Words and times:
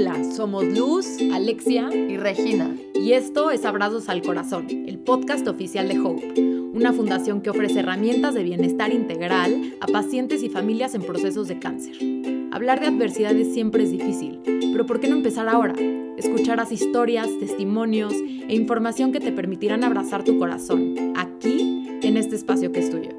Hola, 0.00 0.22
somos 0.32 0.64
Luz, 0.64 1.18
Alexia 1.32 1.90
y 1.92 2.16
Regina. 2.18 2.72
Y 2.94 3.14
esto 3.14 3.50
es 3.50 3.64
Abrazos 3.64 4.08
al 4.08 4.22
Corazón, 4.22 4.68
el 4.70 5.00
podcast 5.00 5.48
oficial 5.48 5.88
de 5.88 5.98
Hope, 5.98 6.40
una 6.72 6.92
fundación 6.92 7.40
que 7.40 7.50
ofrece 7.50 7.80
herramientas 7.80 8.32
de 8.34 8.44
bienestar 8.44 8.92
integral 8.92 9.74
a 9.80 9.88
pacientes 9.88 10.44
y 10.44 10.50
familias 10.50 10.94
en 10.94 11.02
procesos 11.02 11.48
de 11.48 11.58
cáncer. 11.58 11.96
Hablar 12.52 12.78
de 12.78 12.86
adversidades 12.86 13.52
siempre 13.52 13.82
es 13.82 13.90
difícil, 13.90 14.40
pero 14.70 14.86
¿por 14.86 15.00
qué 15.00 15.08
no 15.08 15.16
empezar 15.16 15.48
ahora? 15.48 15.74
Escucharás 16.16 16.70
historias, 16.70 17.26
testimonios 17.40 18.12
e 18.12 18.54
información 18.54 19.10
que 19.10 19.18
te 19.18 19.32
permitirán 19.32 19.82
abrazar 19.82 20.22
tu 20.22 20.38
corazón, 20.38 20.94
aquí, 21.16 21.98
en 22.02 22.16
este 22.16 22.36
espacio 22.36 22.70
que 22.70 22.78
es 22.78 22.90
tuyo. 22.92 23.16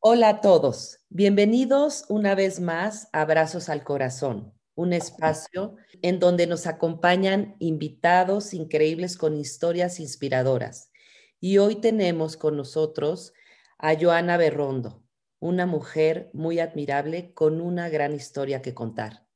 Hola 0.00 0.30
a 0.30 0.40
todos, 0.40 0.99
bienvenidos 1.12 2.04
una 2.08 2.36
vez 2.36 2.60
más 2.60 3.08
a 3.12 3.22
Abrazos 3.22 3.68
al 3.68 3.82
Corazón, 3.82 4.54
un 4.76 4.92
espacio 4.92 5.74
en 6.02 6.20
donde 6.20 6.46
nos 6.46 6.68
acompañan 6.68 7.56
invitados 7.58 8.54
increíbles 8.54 9.16
con 9.16 9.36
historias 9.36 9.98
inspiradoras. 9.98 10.92
Y 11.40 11.58
hoy 11.58 11.80
tenemos 11.80 12.36
con 12.36 12.56
nosotros 12.56 13.32
a 13.76 13.98
Joana 14.00 14.36
Berrondo, 14.36 15.02
una 15.40 15.66
mujer 15.66 16.30
muy 16.32 16.60
admirable 16.60 17.34
con 17.34 17.60
una 17.60 17.88
gran 17.88 18.14
historia 18.14 18.62
que 18.62 18.72
contar. 18.72 19.26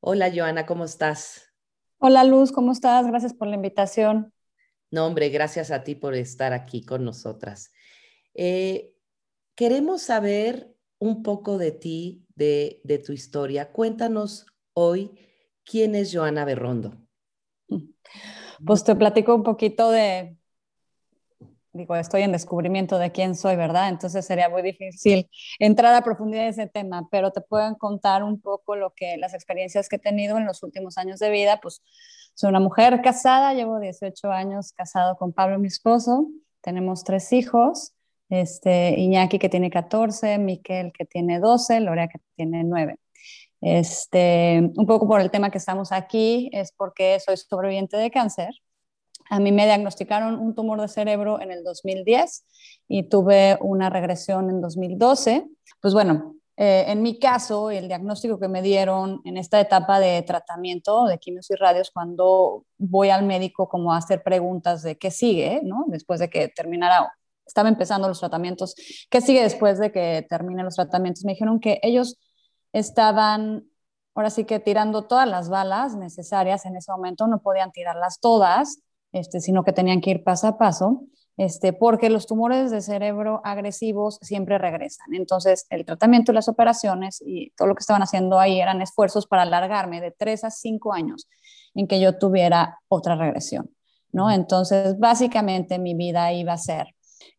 Hola 0.00 0.32
Joana, 0.34 0.64
¿cómo 0.64 0.84
estás? 0.84 1.52
Hola 1.98 2.24
Luz, 2.24 2.52
¿cómo 2.52 2.72
estás? 2.72 3.06
Gracias 3.06 3.34
por 3.34 3.48
la 3.48 3.56
invitación. 3.56 4.32
No, 4.90 5.06
hombre, 5.06 5.28
gracias 5.28 5.70
a 5.70 5.84
ti 5.84 5.94
por 5.94 6.14
estar 6.14 6.54
aquí 6.54 6.82
con 6.84 7.04
nosotras. 7.04 7.70
Eh, 8.34 8.92
Queremos 9.54 10.00
saber 10.02 10.71
un 11.02 11.24
poco 11.24 11.58
de 11.58 11.72
ti, 11.72 12.24
de, 12.36 13.02
tu 13.04 13.12
historia. 13.12 13.72
Cuéntanos 13.72 14.46
hoy 14.72 15.10
quién 15.64 15.96
es 15.96 16.14
Joana 16.14 16.44
Berrondo. 16.44 16.96
Pues 18.64 18.84
te 18.84 18.94
platico 18.94 19.34
un 19.34 19.42
poquito 19.42 19.90
de, 19.90 20.36
digo, 21.72 21.96
estoy 21.96 22.22
en 22.22 22.30
descubrimiento 22.30 22.98
de 22.98 23.10
quién 23.10 23.34
soy, 23.34 23.56
¿verdad? 23.56 23.88
Entonces 23.88 24.24
sería 24.24 24.48
muy 24.48 24.62
difícil 24.62 25.28
entrar 25.58 25.92
a 25.92 26.04
profundidad 26.04 26.44
en 26.44 26.50
ese 26.50 26.66
tema, 26.68 27.08
pero 27.10 27.32
te 27.32 27.40
puedo 27.40 27.76
contar 27.78 28.22
un 28.22 28.40
poco 28.40 28.76
lo 28.76 28.94
que 28.94 29.16
las 29.16 29.34
experiencias 29.34 29.88
que 29.88 29.96
he 29.96 29.98
tenido 29.98 30.38
en 30.38 30.46
los 30.46 30.62
últimos 30.62 30.98
años 30.98 31.18
de 31.18 31.30
vida, 31.30 31.58
pues 31.60 31.82
soy 32.34 32.50
una 32.50 32.60
mujer 32.60 33.02
casada, 33.02 33.54
llevo 33.54 33.80
18 33.80 34.30
años 34.30 34.72
casado 34.72 35.16
con 35.16 35.32
Pablo, 35.32 35.58
mi 35.58 35.66
esposo, 35.66 36.28
tenemos 36.60 37.02
tres 37.02 37.32
hijos, 37.32 37.92
este, 38.32 38.98
Iñaki 38.98 39.38
que 39.38 39.50
tiene 39.50 39.68
14, 39.68 40.38
Miquel 40.38 40.90
que 40.92 41.04
tiene 41.04 41.38
12, 41.38 41.80
Lorea 41.80 42.08
que 42.08 42.18
tiene 42.34 42.64
9. 42.64 42.96
Este, 43.60 44.70
un 44.74 44.86
poco 44.86 45.06
por 45.06 45.20
el 45.20 45.30
tema 45.30 45.50
que 45.50 45.58
estamos 45.58 45.92
aquí, 45.92 46.48
es 46.52 46.72
porque 46.72 47.20
soy 47.20 47.36
sobreviviente 47.36 47.98
de 47.98 48.10
cáncer. 48.10 48.48
A 49.28 49.38
mí 49.38 49.52
me 49.52 49.66
diagnosticaron 49.66 50.38
un 50.38 50.54
tumor 50.54 50.80
de 50.80 50.88
cerebro 50.88 51.42
en 51.42 51.50
el 51.50 51.62
2010 51.62 52.46
y 52.88 53.02
tuve 53.02 53.58
una 53.60 53.90
regresión 53.90 54.48
en 54.48 54.62
2012. 54.62 55.46
Pues 55.82 55.92
bueno, 55.92 56.36
eh, 56.56 56.86
en 56.88 57.02
mi 57.02 57.18
caso, 57.18 57.70
el 57.70 57.86
diagnóstico 57.86 58.40
que 58.40 58.48
me 58.48 58.62
dieron 58.62 59.20
en 59.26 59.36
esta 59.36 59.60
etapa 59.60 60.00
de 60.00 60.22
tratamiento 60.22 61.04
de 61.04 61.18
quimios 61.18 61.50
y 61.50 61.54
radios, 61.54 61.90
cuando 61.90 62.64
voy 62.78 63.10
al 63.10 63.26
médico 63.26 63.68
como 63.68 63.92
a 63.92 63.98
hacer 63.98 64.22
preguntas 64.22 64.82
de 64.82 64.96
qué 64.96 65.10
sigue, 65.10 65.60
¿no? 65.62 65.84
después 65.88 66.18
de 66.18 66.30
que 66.30 66.48
terminara 66.48 67.12
estaba 67.46 67.68
empezando 67.68 68.08
los 68.08 68.20
tratamientos. 68.20 68.74
¿Qué 69.10 69.20
sigue 69.20 69.42
después 69.42 69.78
de 69.78 69.92
que 69.92 70.26
terminen 70.28 70.64
los 70.64 70.76
tratamientos? 70.76 71.24
Me 71.24 71.32
dijeron 71.32 71.60
que 71.60 71.80
ellos 71.82 72.18
estaban, 72.72 73.64
ahora 74.14 74.30
sí 74.30 74.44
que 74.44 74.60
tirando 74.60 75.02
todas 75.06 75.28
las 75.28 75.48
balas 75.48 75.96
necesarias 75.96 76.66
en 76.66 76.76
ese 76.76 76.92
momento, 76.92 77.26
no 77.26 77.40
podían 77.40 77.72
tirarlas 77.72 78.20
todas, 78.20 78.80
este, 79.12 79.40
sino 79.40 79.64
que 79.64 79.72
tenían 79.72 80.00
que 80.00 80.10
ir 80.10 80.24
paso 80.24 80.46
a 80.46 80.58
paso, 80.58 81.02
este, 81.36 81.72
porque 81.72 82.10
los 82.10 82.26
tumores 82.26 82.70
de 82.70 82.80
cerebro 82.80 83.40
agresivos 83.44 84.18
siempre 84.22 84.58
regresan. 84.58 85.14
Entonces, 85.14 85.66
el 85.70 85.84
tratamiento 85.84 86.32
y 86.32 86.34
las 86.34 86.48
operaciones 86.48 87.22
y 87.24 87.50
todo 87.56 87.68
lo 87.68 87.74
que 87.74 87.80
estaban 87.80 88.02
haciendo 88.02 88.38
ahí 88.38 88.60
eran 88.60 88.80
esfuerzos 88.82 89.26
para 89.26 89.42
alargarme 89.42 90.00
de 90.00 90.10
tres 90.10 90.44
a 90.44 90.50
cinco 90.50 90.92
años 90.92 91.28
en 91.74 91.86
que 91.86 92.00
yo 92.00 92.18
tuviera 92.18 92.78
otra 92.88 93.16
regresión. 93.16 93.70
¿no? 94.12 94.30
Entonces, 94.30 94.98
básicamente 94.98 95.78
mi 95.78 95.94
vida 95.94 96.32
iba 96.32 96.52
a 96.52 96.58
ser 96.58 96.86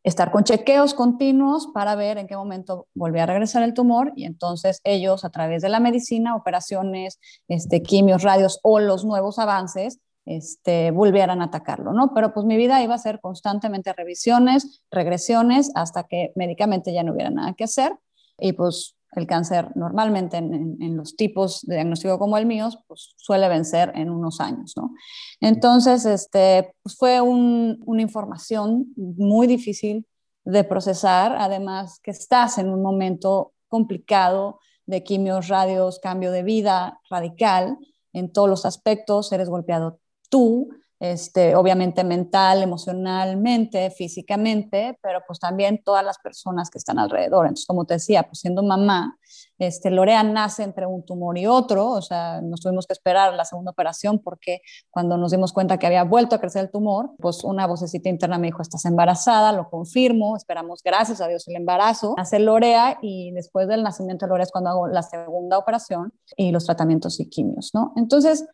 estar 0.04 0.32
con 0.32 0.44
chequeos 0.44 0.94
continuos 0.94 1.68
para 1.74 1.96
ver 1.96 2.18
en 2.18 2.28
qué 2.28 2.36
momento 2.36 2.88
volvía 2.94 3.24
a 3.24 3.28
regresar 3.28 3.64
el 3.64 3.74
tumor 3.74 4.12
y 4.16 4.26
entonces 4.26 4.82
ellos 4.84 5.26
a 5.26 5.30
través 5.30 5.62
de 5.62 5.70
la 5.70 5.80
medicina, 5.80 6.36
operaciones, 6.36 7.20
este, 7.48 7.82
quimios, 7.82 8.24
radios 8.24 8.60
o 8.64 8.80
los 8.80 9.06
nuevos 9.06 9.40
avances, 9.40 10.00
este, 10.26 10.92
volvieran 10.92 11.42
a 11.42 11.46
atacarlo, 11.46 11.92
¿no? 11.92 12.14
Pero 12.14 12.34
pues 12.34 12.46
mi 12.46 12.56
vida 12.56 12.82
iba 12.82 12.96
a 12.96 12.98
ser 12.98 13.20
constantemente 13.20 13.94
revisiones, 13.94 14.84
regresiones, 14.90 15.72
hasta 15.76 16.04
que 16.04 16.32
médicamente 16.36 16.94
ya 16.94 17.04
no 17.04 17.14
hubiera 17.14 17.30
nada 17.30 17.54
que 17.54 17.66
hacer 17.66 17.98
y 18.38 18.54
pues 18.54 18.96
el 19.16 19.28
cáncer 19.28 19.70
normalmente 19.76 20.38
en, 20.38 20.98
los 20.98 21.16
tipos 21.16 21.62
de 21.62 21.76
diagnóstico 21.76 22.20
como 22.20 22.38
el 22.38 22.46
mío, 22.46 22.70
pues 22.88 23.14
suele 23.18 23.48
vencer 23.48 23.92
en 23.96 24.10
unos 24.10 24.40
años, 24.40 24.74
¿no? 24.76 24.94
Entonces, 25.40 26.06
este, 26.06 26.74
pues 26.82 26.96
fue 26.96 27.22
una 27.22 28.02
información 28.02 28.94
muy 28.96 29.48
difícil 29.48 30.06
de 30.46 30.64
procesar, 30.64 31.36
además 31.38 32.00
que 32.02 32.12
estás 32.12 32.58
en 32.58 32.70
un 32.70 32.82
momento 32.82 33.54
complicado 33.68 34.60
de 34.86 35.04
quimios, 35.04 35.48
radios, 35.48 36.00
cambio 36.00 36.32
de 36.32 36.44
vida 36.44 37.00
radical 37.10 37.78
en 38.12 38.32
todos 38.32 38.50
los 38.50 38.66
aspectos, 38.66 39.32
eres 39.32 39.50
golpeado 39.50 40.00
tú, 40.30 40.70
este, 41.04 41.54
obviamente 41.54 42.06
mental, 42.06 42.64
emocionalmente, 42.64 43.92
físicamente, 43.92 44.98
pero 45.02 45.20
pues 45.28 45.38
también 45.38 45.84
todas 45.84 46.02
las 46.02 46.18
personas 46.18 46.70
que 46.70 46.78
están 46.78 46.98
alrededor. 46.98 47.46
Entonces, 47.46 47.66
como 47.66 47.84
te 47.84 47.96
decía, 47.96 48.24
pues 48.24 48.40
siendo 48.40 48.64
mamá, 48.64 49.18
este, 49.58 49.92
Lorea 49.92 50.24
nace 50.24 50.64
entre 50.64 50.86
un 50.86 51.06
tumor 51.06 51.38
y 51.38 51.46
otro, 51.46 51.90
o 51.90 52.02
sea, 52.02 52.40
nos 52.42 52.62
tuvimos 52.62 52.88
que 52.88 52.94
esperar 52.94 53.34
la 53.34 53.44
segunda 53.44 53.72
operación 53.72 54.20
porque 54.20 54.62
cuando 54.92 55.18
nos 55.18 55.32
dimos 55.32 55.52
cuenta 55.52 55.78
que 55.78 55.88
había 55.88 56.06
vuelto 56.06 56.38
a 56.38 56.40
crecer 56.40 56.64
el 56.64 56.72
tumor, 56.72 57.12
pues 57.20 57.44
una 57.44 57.68
vocecita 57.68 58.08
interna 58.08 58.38
me 58.38 58.48
dijo, 58.48 58.62
estás 58.62 58.86
embarazada, 58.86 59.52
lo 59.52 59.70
confirmo, 59.70 60.38
esperamos, 60.38 60.82
gracias 60.84 61.20
a 61.20 61.28
Dios, 61.28 61.46
el 61.50 61.58
embarazo. 61.58 62.14
Nace 62.16 62.40
Lorea 62.40 62.98
y 63.02 63.32
después 63.32 63.68
del 63.68 63.84
nacimiento 63.84 64.26
de 64.26 64.30
Lorea 64.30 64.46
es 64.46 64.52
cuando 64.54 64.70
hago 64.70 64.88
la 64.88 65.04
segunda 65.04 65.58
operación 65.58 66.14
y 66.38 66.54
los 66.54 66.66
tratamientos 66.66 67.20
y 67.20 67.30
quimios, 67.30 67.72
¿no? 67.74 67.92
Entonces, 67.98 68.46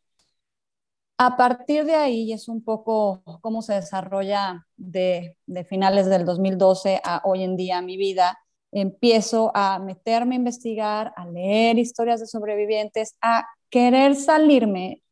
a 1.21 1.35
partir 1.35 1.83
de 1.83 1.95
ahí 1.95 2.31
es 2.31 2.47
un 2.47 2.63
poco 2.63 3.21
cómo 3.41 3.61
se 3.61 3.73
desarrolla 3.73 4.65
de, 4.77 5.35
finales 5.67 6.05
del 6.05 6.23
2012 6.23 7.01
a 7.03 7.21
hoy 7.25 7.43
en 7.43 7.57
día 7.57 7.81
mi 7.81 7.97
vida. 7.97 8.39
Empiezo 8.71 9.51
a 9.53 9.79
meterme 9.79 10.35
a 10.35 10.37
investigar, 10.37 11.13
a 11.17 11.27
leer 11.27 11.77
historias 11.77 12.21
de 12.21 12.27
sobrevivientes, 12.27 13.17
a 13.21 13.45
querer 13.69 14.15
salirme 14.15 15.03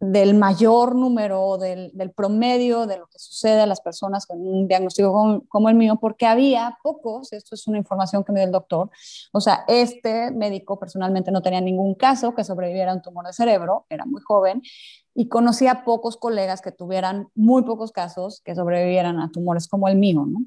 del 0.00 0.34
mayor 0.34 0.94
número, 0.94 1.58
del, 1.58 1.92
promedio 2.16 2.86
de 2.86 2.96
lo 2.96 3.06
que 3.06 3.18
sucede 3.18 3.60
a 3.60 3.66
las 3.66 3.82
personas 3.82 4.24
con 4.24 4.40
un 4.40 4.66
diagnóstico 4.68 5.42
como, 5.48 5.68
el 5.68 5.74
mío, 5.74 5.98
porque 6.00 6.24
había 6.24 6.78
pocos, 6.82 7.34
esto 7.34 7.54
es 7.54 7.66
una 7.66 7.76
información 7.76 8.24
que 8.24 8.32
me 8.32 8.40
dio 8.40 8.46
el 8.46 8.52
doctor, 8.52 8.90
o 9.32 9.40
sea, 9.40 9.64
este 9.68 10.30
médico 10.30 10.78
personalmente 10.78 11.30
no 11.30 11.42
tenía 11.42 11.60
ningún 11.60 11.94
caso 11.94 12.34
que 12.34 12.44
sobreviviera 12.44 12.92
a 12.92 12.94
un 12.94 13.02
tumor 13.02 13.26
de 13.26 13.32
cerebro, 13.32 13.86
era 13.88 14.04
muy 14.04 14.20
joven, 14.20 14.62
y 15.16 15.28
conocía 15.28 15.82
pocos 15.84 16.18
colegas 16.18 16.60
que 16.60 16.72
tuvieran 16.72 17.28
muy 17.34 17.62
pocos 17.62 17.90
casos 17.90 18.42
que 18.44 18.54
sobrevivieran 18.54 19.18
a 19.18 19.30
tumores 19.30 19.66
como 19.66 19.88
el 19.88 19.96
mío, 19.96 20.26
¿no? 20.26 20.40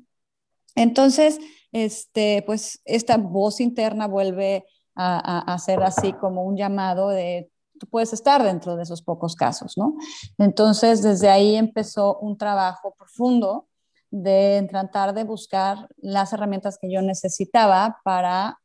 Entonces, 0.76 1.40
este, 1.72 2.44
pues 2.46 2.80
esta 2.86 3.18
voz 3.18 3.60
interna 3.60 4.08
vuelve 4.08 4.66
a, 4.96 5.40
a, 5.40 5.54
a 5.54 5.58
ser 5.58 5.82
así 5.82 6.14
como 6.14 6.44
un 6.44 6.56
llamado 6.56 7.10
de 7.10 7.52
tú 7.80 7.88
puedes 7.88 8.14
estar 8.14 8.44
dentro 8.44 8.76
de 8.76 8.84
esos 8.84 9.02
pocos 9.02 9.36
casos, 9.36 9.78
¿no? 9.78 9.96
Entonces, 10.38 11.02
desde 11.02 11.30
ahí 11.30 11.56
empezó 11.56 12.20
un 12.20 12.38
trabajo 12.38 12.94
profundo 12.96 13.68
de 14.12 14.68
tratar 14.70 15.14
de 15.14 15.24
buscar 15.24 15.88
las 15.98 16.32
herramientas 16.34 16.78
que 16.80 16.92
yo 16.92 17.02
necesitaba 17.02 18.00
para 18.04 18.60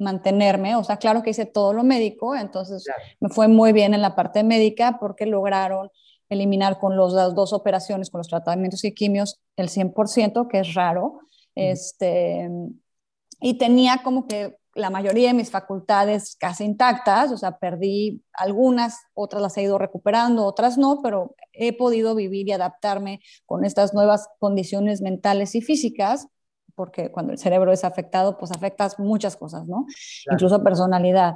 mantenerme, 0.00 0.76
o 0.76 0.84
sea, 0.84 0.96
claro 0.96 1.22
que 1.22 1.30
hice 1.30 1.46
todo 1.46 1.72
lo 1.72 1.84
médico, 1.84 2.34
entonces 2.34 2.84
me 3.20 3.28
fue 3.28 3.48
muy 3.48 3.72
bien 3.72 3.94
en 3.94 4.02
la 4.02 4.16
parte 4.16 4.42
médica 4.42 4.98
porque 4.98 5.26
lograron 5.26 5.90
eliminar 6.28 6.78
con 6.78 6.96
los, 6.96 7.12
las 7.12 7.34
dos 7.34 7.52
operaciones, 7.52 8.10
con 8.10 8.20
los 8.20 8.28
tratamientos 8.28 8.84
y 8.84 8.94
quimios, 8.94 9.40
el 9.56 9.68
100%, 9.68 10.48
que 10.48 10.60
es 10.60 10.74
raro, 10.74 11.20
este, 11.54 12.48
y 13.40 13.58
tenía 13.58 14.00
como 14.02 14.26
que 14.26 14.56
la 14.74 14.90
mayoría 14.90 15.28
de 15.28 15.34
mis 15.34 15.50
facultades 15.50 16.36
casi 16.36 16.64
intactas, 16.64 17.32
o 17.32 17.36
sea, 17.36 17.58
perdí 17.58 18.22
algunas, 18.32 18.98
otras 19.14 19.42
las 19.42 19.56
he 19.56 19.62
ido 19.62 19.78
recuperando, 19.78 20.46
otras 20.46 20.78
no, 20.78 21.00
pero 21.02 21.34
he 21.52 21.76
podido 21.76 22.14
vivir 22.14 22.48
y 22.48 22.52
adaptarme 22.52 23.20
con 23.46 23.64
estas 23.64 23.94
nuevas 23.94 24.28
condiciones 24.38 25.02
mentales 25.02 25.54
y 25.56 25.60
físicas 25.60 26.28
porque 26.80 27.10
cuando 27.12 27.32
el 27.32 27.38
cerebro 27.38 27.72
es 27.72 27.84
afectado, 27.84 28.38
pues 28.38 28.52
afectas 28.52 28.98
muchas 28.98 29.36
cosas, 29.36 29.68
¿no? 29.68 29.84
Incluso 30.32 30.64
personalidad. 30.64 31.34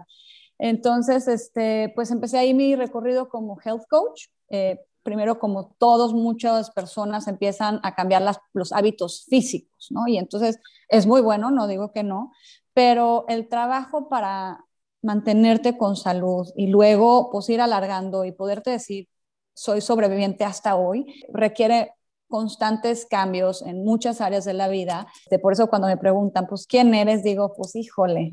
Entonces, 0.59 1.29
este, 1.29 1.93
pues 1.95 2.11
empecé 2.11 2.39
ahí 2.39 2.55
mi 2.55 2.75
recorrido 2.77 3.29
como 3.29 3.59
health 3.63 3.83
coach. 3.91 4.29
Eh, 4.49 4.81
primero, 5.03 5.39
como 5.39 5.77
todos, 5.79 6.15
muchas 6.15 6.71
personas 6.71 7.29
empiezan 7.29 7.79
a 7.83 7.95
cambiar 7.95 8.23
los 8.55 8.73
hábitos 8.73 9.27
físicos, 9.29 9.89
¿no? 9.91 10.09
Y 10.09 10.17
entonces 10.17 10.59
es 10.89 11.07
muy 11.07 11.21
bueno, 11.21 11.51
no 11.51 11.67
digo 11.67 11.93
que 11.93 12.05
no, 12.05 12.33
pero 12.73 13.27
el 13.29 13.47
trabajo 13.47 14.09
para 14.09 14.65
mantenerte 15.03 15.77
con 15.77 15.97
salud 15.97 16.49
y 16.57 16.69
luego 16.69 17.29
pues 17.31 17.51
ir 17.51 17.61
alargando 17.61 18.25
y 18.25 18.33
poderte 18.33 18.71
decir, 18.71 19.11
soy 19.53 19.83
sobreviviente 19.83 20.45
hasta 20.45 20.75
hoy, 20.77 21.23
requiere 21.31 21.93
constantes 22.35 23.07
cambios 23.07 23.63
en 23.63 23.85
muchas 23.85 24.21
áreas 24.21 24.45
de 24.45 24.55
la 24.55 24.67
vida. 24.67 25.07
Por 25.41 25.53
eso 25.53 25.69
cuando 25.69 25.87
me 25.87 25.97
preguntan, 25.97 26.49
pues, 26.49 26.67
¿quién 26.67 26.93
eres? 26.93 27.23
Digo, 27.23 27.55
pues, 27.57 27.77
híjole, 27.77 28.33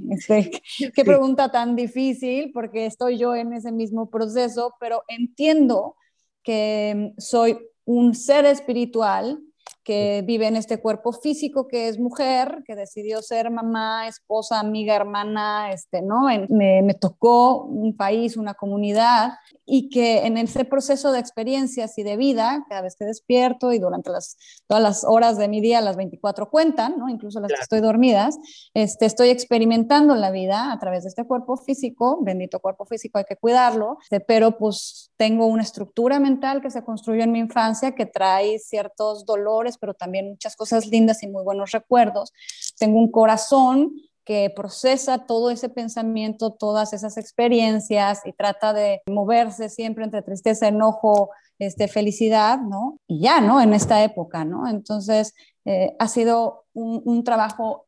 qué 0.96 1.06
pregunta 1.06 1.52
tan 1.52 1.76
difícil, 1.76 2.50
porque 2.52 2.88
estoy 2.88 3.20
yo 3.20 3.36
en 3.36 3.54
ese 3.54 3.72
mismo 3.72 4.10
proceso, 4.10 4.74
pero 4.80 5.04
entiendo 5.08 5.98
que 6.42 7.14
soy 7.20 7.60
un 7.86 8.16
ser 8.16 8.46
espiritual 8.46 9.40
que 9.84 10.24
vive 10.26 10.48
en 10.48 10.56
este 10.56 10.80
cuerpo 10.80 11.12
físico 11.12 11.68
que 11.68 11.88
es 11.88 12.00
mujer, 12.00 12.64
que 12.66 12.76
decidió 12.76 13.22
ser 13.22 13.50
mamá, 13.50 14.08
esposa, 14.08 14.60
amiga, 14.60 14.96
hermana, 14.96 15.72
este, 15.72 16.02
¿no? 16.02 16.28
Me, 16.50 16.82
me, 16.82 16.94
tocó 16.94 17.64
un 17.64 17.96
país, 17.96 18.38
una 18.38 18.54
comunidad 18.54 19.34
y 19.66 19.90
que 19.90 20.26
en 20.26 20.38
ese 20.38 20.66
proceso 20.66 21.12
de 21.12 21.20
experiencias 21.20 21.98
y 21.98 22.04
de 22.04 22.18
vida, 22.18 22.66
cada 22.70 22.82
vez 22.82 22.96
que 22.96 23.06
despierto 23.06 23.72
y 23.72 23.80
durante 23.80 24.12
las, 24.12 24.38
todas 24.68 24.84
las 24.84 25.04
horas 25.04 25.38
de 25.38 25.48
mi 25.48 25.62
día, 25.62 25.82
las 25.82 25.96
24 25.96 26.50
cuentan, 26.50 26.98
¿no? 26.98 27.10
Incluso 27.10 27.40
las 27.40 27.52
que 27.52 27.62
estoy 27.62 27.80
dormidas, 27.80 28.38
este, 28.74 29.06
estoy 29.06 29.30
experimentando 29.30 30.16
la 30.16 30.32
vida 30.32 30.72
a 30.72 30.80
través 30.80 31.04
de 31.04 31.10
este 31.10 31.26
cuerpo 31.26 31.58
físico, 31.58 32.20
bendito 32.22 32.60
cuerpo 32.60 32.86
físico, 32.86 33.18
hay 33.18 33.26
que 33.26 33.38
cuidarlo, 33.38 33.98
este, 34.02 34.20
pero 34.20 34.58
pues 34.58 35.12
tengo 35.18 35.46
una 35.46 35.64
estructura 35.64 36.20
mental 36.20 36.62
que 36.62 36.70
se 36.70 36.84
construyó 36.84 37.24
en 37.24 37.32
mi 37.32 37.40
infancia 37.40 37.94
que 37.96 38.06
trae 38.06 38.60
ciertos 38.60 39.26
dolores 39.26 39.71
pero 39.78 39.94
también 39.94 40.30
muchas 40.30 40.56
cosas 40.56 40.88
lindas 40.88 41.24
y 41.24 41.28
muy 41.28 41.44
buenos 41.44 41.72
recuerdos. 41.72 42.32
Tengo 42.78 43.00
un 43.00 43.12
corazón 43.12 43.94
que 44.24 44.52
procesa 44.56 45.26
todo 45.26 45.50
ese 45.50 45.70
pensamiento, 45.70 46.52
todas 46.52 46.94
esas 46.94 47.18
experiencias 47.18 48.22
y 48.26 48.34
trata 48.34 48.74
de 48.74 49.02
moverse 49.08 49.70
siempre 49.70 50.04
entre 50.04 50.22
tristeza, 50.22 50.68
enojo, 50.68 51.32
este, 51.60 51.88
felicidad, 51.88 52.60
¿no? 52.60 52.98
Y 53.08 53.22
ya, 53.22 53.42
¿no? 53.42 53.62
En 53.62 53.74
esta 53.74 54.04
época, 54.04 54.46
¿no? 54.46 54.68
Entonces, 54.68 55.34
eh, 55.66 55.96
ha 56.00 56.08
sido 56.08 56.66
un, 56.74 57.24
trabajo 57.24 57.84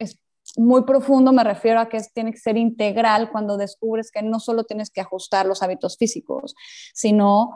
muy 0.57 0.83
profundo, 0.83 1.31
me 1.31 1.44
refiero 1.44 1.80
a 1.80 1.89
que 1.89 2.00
tiene 2.13 2.31
que 2.31 2.38
ser 2.38 2.57
integral 2.57 3.31
cuando 3.31 3.57
descubres 3.57 4.12
que 4.12 4.21
no 4.21 4.39
solo 4.39 4.63
tienes 4.63 4.89
que 4.91 5.01
ajustar 5.01 5.45
los 5.45 5.63
hábitos 5.63 5.97
físicos, 5.97 6.53
sino 6.94 7.51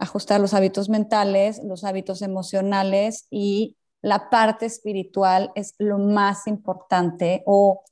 ajustar 0.00 0.40
los 0.40 0.54
hábitos 0.54 0.88
mentales, 0.88 1.60
los 1.62 1.84
hábitos 1.84 2.22
emocionales 2.22 3.26
y 3.30 3.76
la 4.02 4.30
parte 4.30 4.66
espiritual 4.66 5.52
es 5.54 5.74
lo 5.78 5.98
más 5.98 6.46
importante 6.46 7.42
o 7.46 7.84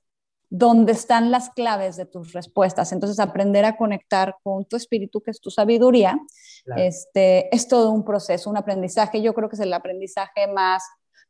donde 0.50 0.92
están 0.92 1.30
las 1.30 1.50
claves 1.50 1.96
de 1.96 2.06
tus 2.06 2.32
respuestas. 2.32 2.92
Entonces, 2.92 3.20
aprender 3.20 3.66
a 3.66 3.76
conectar 3.76 4.36
con 4.42 4.64
tu 4.64 4.76
espíritu, 4.76 5.20
que 5.20 5.30
es 5.30 5.40
tu 5.40 5.50
sabiduría, 5.50 6.18
este, 6.76 7.54
es 7.54 7.68
todo 7.68 7.90
un 7.90 8.04
proceso, 8.04 8.48
un 8.48 8.56
aprendizaje. 8.56 9.20
Yo 9.20 9.34
creo 9.34 9.50
que 9.50 9.56
es 9.56 9.60
el 9.60 9.74
aprendizaje 9.74 10.46
más 10.46 10.82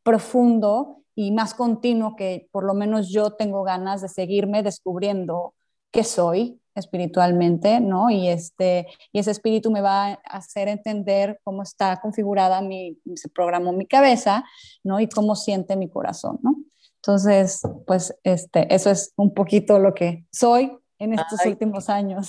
profundo 0.04 1.02
y 1.16 1.32
más 1.32 1.54
continuo 1.54 2.14
que 2.14 2.48
por 2.52 2.62
lo 2.62 2.74
menos 2.74 3.10
yo 3.10 3.32
tengo 3.32 3.64
ganas 3.64 4.00
de 4.00 4.08
seguirme 4.08 4.62
descubriendo 4.62 5.54
qué 5.90 6.04
soy, 6.04 6.60
espiritualmente, 6.78 7.80
¿no? 7.80 8.10
Y, 8.10 8.28
este, 8.28 8.86
y 9.12 9.18
ese 9.18 9.30
espíritu 9.30 9.70
me 9.70 9.80
va 9.80 10.06
a 10.06 10.18
hacer 10.24 10.68
entender 10.68 11.40
cómo 11.44 11.62
está 11.62 12.00
configurada 12.00 12.60
mi, 12.62 12.98
se 13.14 13.28
programó 13.28 13.72
mi 13.72 13.86
cabeza, 13.86 14.44
¿no? 14.84 15.00
Y 15.00 15.08
cómo 15.08 15.36
siente 15.36 15.76
mi 15.76 15.88
corazón, 15.88 16.38
¿no? 16.42 16.56
Entonces, 16.96 17.62
pues 17.86 18.14
este, 18.24 18.72
eso 18.74 18.90
es 18.90 19.12
un 19.16 19.32
poquito 19.32 19.78
lo 19.78 19.94
que 19.94 20.24
soy 20.32 20.72
en 20.98 21.14
estos 21.14 21.44
últimos 21.46 21.88
años. 21.88 22.28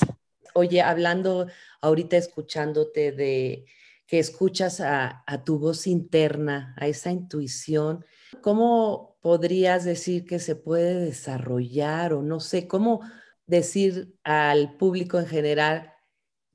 Oye, 0.53 0.81
hablando 0.81 1.47
ahorita, 1.81 2.17
escuchándote 2.17 3.11
de 3.11 3.65
que 4.05 4.19
escuchas 4.19 4.81
a, 4.81 5.23
a 5.25 5.43
tu 5.43 5.59
voz 5.59 5.85
interna, 5.85 6.75
a 6.77 6.87
esa 6.87 7.11
intuición, 7.11 8.05
¿cómo 8.41 9.17
podrías 9.21 9.83
decir 9.83 10.25
que 10.25 10.39
se 10.39 10.55
puede 10.55 10.95
desarrollar 10.95 12.13
o 12.13 12.21
no 12.21 12.39
sé, 12.39 12.67
cómo 12.67 13.01
decir 13.49 14.15
al 14.23 14.77
público 14.77 15.19
en 15.19 15.25
general 15.25 15.93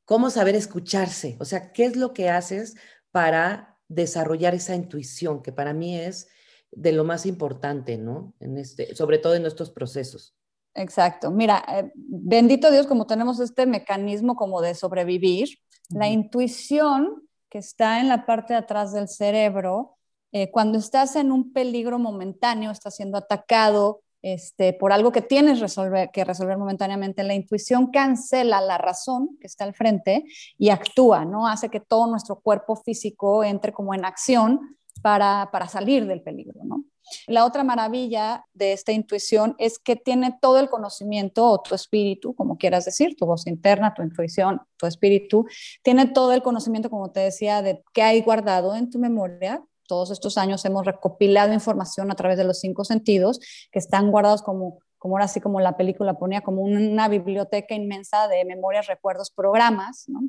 cómo 0.05 0.31
saber 0.31 0.55
escucharse, 0.55 1.37
o 1.41 1.44
sea, 1.44 1.73
qué 1.73 1.85
es 1.85 1.96
lo 1.96 2.12
que 2.12 2.31
haces 2.31 2.76
para 3.11 3.79
desarrollar 3.88 4.55
esa 4.55 4.75
intuición, 4.75 5.43
que 5.43 5.52
para 5.52 5.73
mí 5.73 5.99
es 5.99 6.29
de 6.70 6.93
lo 6.93 7.05
más 7.05 7.26
importante, 7.26 7.99
¿no? 7.99 8.35
En 8.41 8.58
este, 8.58 8.94
sobre 8.94 9.19
todo 9.19 9.35
en 9.35 9.43
nuestros 9.43 9.70
procesos. 9.70 10.37
Exacto. 10.75 11.31
Mira, 11.31 11.64
eh, 11.69 11.93
bendito 11.94 12.70
Dios, 12.70 12.87
como 12.87 13.06
tenemos 13.06 13.38
este 13.41 13.67
mecanismo 13.67 14.35
como 14.35 14.61
de 14.61 14.75
sobrevivir, 14.75 15.58
la 15.91 16.08
intuición 16.08 17.29
que 17.49 17.58
está 17.58 18.00
en 18.00 18.08
la 18.08 18.26
parte 18.26 18.55
de 18.55 18.61
atrás 18.61 18.93
del 18.93 19.08
cerebro, 19.08 19.96
eh, 20.32 20.50
cuando 20.50 20.79
estás 20.79 21.14
en 21.14 21.31
un 21.31 21.52
peligro 21.52 21.99
momentáneo, 21.99 22.70
estás 22.70 22.96
siendo 22.96 23.19
atacado, 23.19 24.02
este, 24.25 24.73
por 24.73 24.91
algo 24.91 25.12
que 25.12 25.21
tienes 25.21 25.61
resolver, 25.61 26.11
que 26.11 26.25
resolver 26.25 26.56
momentáneamente, 26.56 27.23
la 27.23 27.35
intuición 27.35 27.91
cancela 27.91 28.62
la 28.62 28.79
razón 28.79 29.37
que 29.38 29.47
está 29.47 29.65
al 29.65 29.75
frente 29.75 30.25
y 30.56 30.71
actúa, 30.71 31.26
¿no? 31.26 31.47
Hace 31.47 31.69
que 31.69 31.81
todo 31.81 32.06
nuestro 32.06 32.41
cuerpo 32.41 32.75
físico 32.75 33.44
entre 33.44 33.75
como 33.75 33.93
en 33.93 34.06
acción 34.06 34.79
para, 35.03 35.50
para 35.53 35.69
salir 35.69 36.06
del 36.06 36.23
peligro, 36.23 36.62
¿no? 36.65 36.85
La 37.26 37.44
otra 37.44 37.65
maravilla 37.65 38.47
de 38.55 38.73
esta 38.73 38.93
intuición 38.93 39.56
es 39.59 39.79
que 39.79 39.94
tiene 39.94 40.38
todo 40.41 40.59
el 40.59 40.70
conocimiento 40.70 41.44
o 41.47 41.61
tu 41.61 41.75
espíritu, 41.75 42.35
como 42.35 42.56
quieras 42.56 42.87
decir, 42.87 43.17
tu 43.17 43.27
voz 43.27 43.47
interna, 43.47 43.93
tu 43.93 44.03
intuición, 44.03 44.62
tu 44.79 44.87
espíritu, 44.87 45.47
tiene 45.82 46.06
todo 46.06 46.32
el 46.32 46.43
conocimiento, 46.43 46.88
como 46.88 47.11
te 47.12 47.20
decía, 47.20 47.61
de 47.61 47.85
qué 47.93 48.00
hay 48.00 48.23
guardado 48.23 48.75
en 48.75 48.88
tu 48.88 48.99
memoria, 48.99 49.62
todos 49.87 50.11
estos 50.11 50.39
años 50.39 50.65
hemos 50.65 50.85
recopilado 50.85 51.53
información 51.53 52.11
a 52.11 52.15
través 52.15 52.39
de 52.39 52.45
los 52.45 52.61
cinco 52.61 52.85
sentidos 52.85 53.41
que 53.71 53.79
están 53.79 54.11
guardados 54.11 54.43
como, 54.43 54.79
como 54.99 55.17
ahora 55.17 55.29
sí 55.29 55.41
como 55.41 55.61
la 55.61 55.77
película 55.77 56.19
ponía, 56.19 56.41
como 56.41 56.63
una 56.63 57.08
biblioteca 57.08 57.75
inmensa 57.75 58.29
de 58.29 58.44
memorias, 58.44 58.87
recuerdos, 58.87 59.31
programas, 59.31 60.05
¿no? 60.08 60.20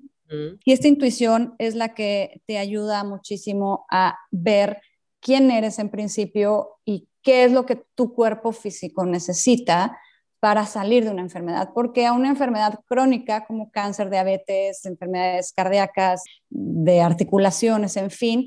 Y 0.63 0.73
esta 0.73 0.87
intuición 0.87 1.53
es 1.59 1.75
la 1.75 1.93
que 1.93 2.41
te 2.47 2.57
ayuda 2.57 3.03
muchísimo 3.03 3.85
a 3.91 4.17
ver 4.31 4.81
quién 5.19 5.51
eres 5.51 5.77
en 5.77 5.89
principio 5.89 6.79
y 6.83 7.07
qué 7.21 7.43
es 7.43 7.51
lo 7.51 7.65
que 7.65 7.75
tu 7.95 8.13
cuerpo 8.13 8.51
físico 8.51 9.05
necesita 9.05 9.99
para 10.39 10.67
salir 10.67 11.03
de 11.03 11.09
una 11.09 11.23
enfermedad, 11.23 11.71
porque 11.73 12.05
a 12.05 12.13
una 12.13 12.29
enfermedad 12.29 12.79
crónica 12.85 13.45
como 13.47 13.71
cáncer, 13.71 14.11
diabetes, 14.11 14.85
enfermedades 14.85 15.51
cardíacas, 15.51 16.23
de 16.49 17.01
articulaciones, 17.01 17.97
en 17.97 18.11
fin, 18.11 18.45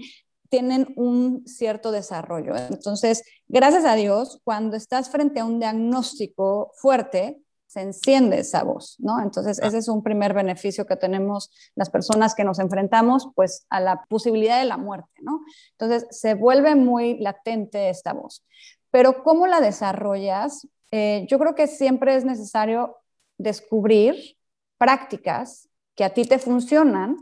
tienen 0.49 0.93
un 0.97 1.47
cierto 1.47 1.91
desarrollo. 1.91 2.57
Entonces, 2.57 3.23
gracias 3.47 3.85
a 3.85 3.95
Dios, 3.95 4.41
cuando 4.45 4.77
estás 4.77 5.11
frente 5.11 5.41
a 5.41 5.45
un 5.45 5.59
diagnóstico 5.59 6.73
fuerte, 6.77 7.43
se 7.67 7.83
enciende 7.83 8.39
esa 8.39 8.65
voz, 8.65 8.97
¿no? 8.99 9.21
Entonces, 9.21 9.59
ese 9.59 9.77
es 9.77 9.89
un 9.89 10.03
primer 10.03 10.33
beneficio 10.33 10.87
que 10.87 10.97
tenemos 10.97 11.51
las 11.75 11.91
personas 11.91 12.35
que 12.35 12.43
nos 12.43 12.59
enfrentamos, 12.59 13.29
pues, 13.35 13.67
a 13.69 13.79
la 13.81 14.05
posibilidad 14.09 14.59
de 14.59 14.65
la 14.65 14.79
muerte, 14.79 15.21
¿no? 15.21 15.43
Entonces, 15.73 16.07
se 16.11 16.35
vuelve 16.35 16.75
muy 16.75 17.19
latente 17.19 17.91
esta 17.91 18.15
voz. 18.15 18.43
Pero, 18.91 19.23
¿cómo 19.23 19.47
la 19.47 19.61
desarrollas? 19.61 20.67
Eh, 20.91 21.27
yo 21.29 21.39
creo 21.39 21.55
que 21.55 21.67
siempre 21.67 22.17
es 22.17 22.25
necesario 22.25 22.97
descubrir 23.37 24.39
prácticas 24.79 25.69
que 25.95 26.05
a 26.05 26.15
ti 26.15 26.25
te 26.25 26.39
funcionan 26.39 27.19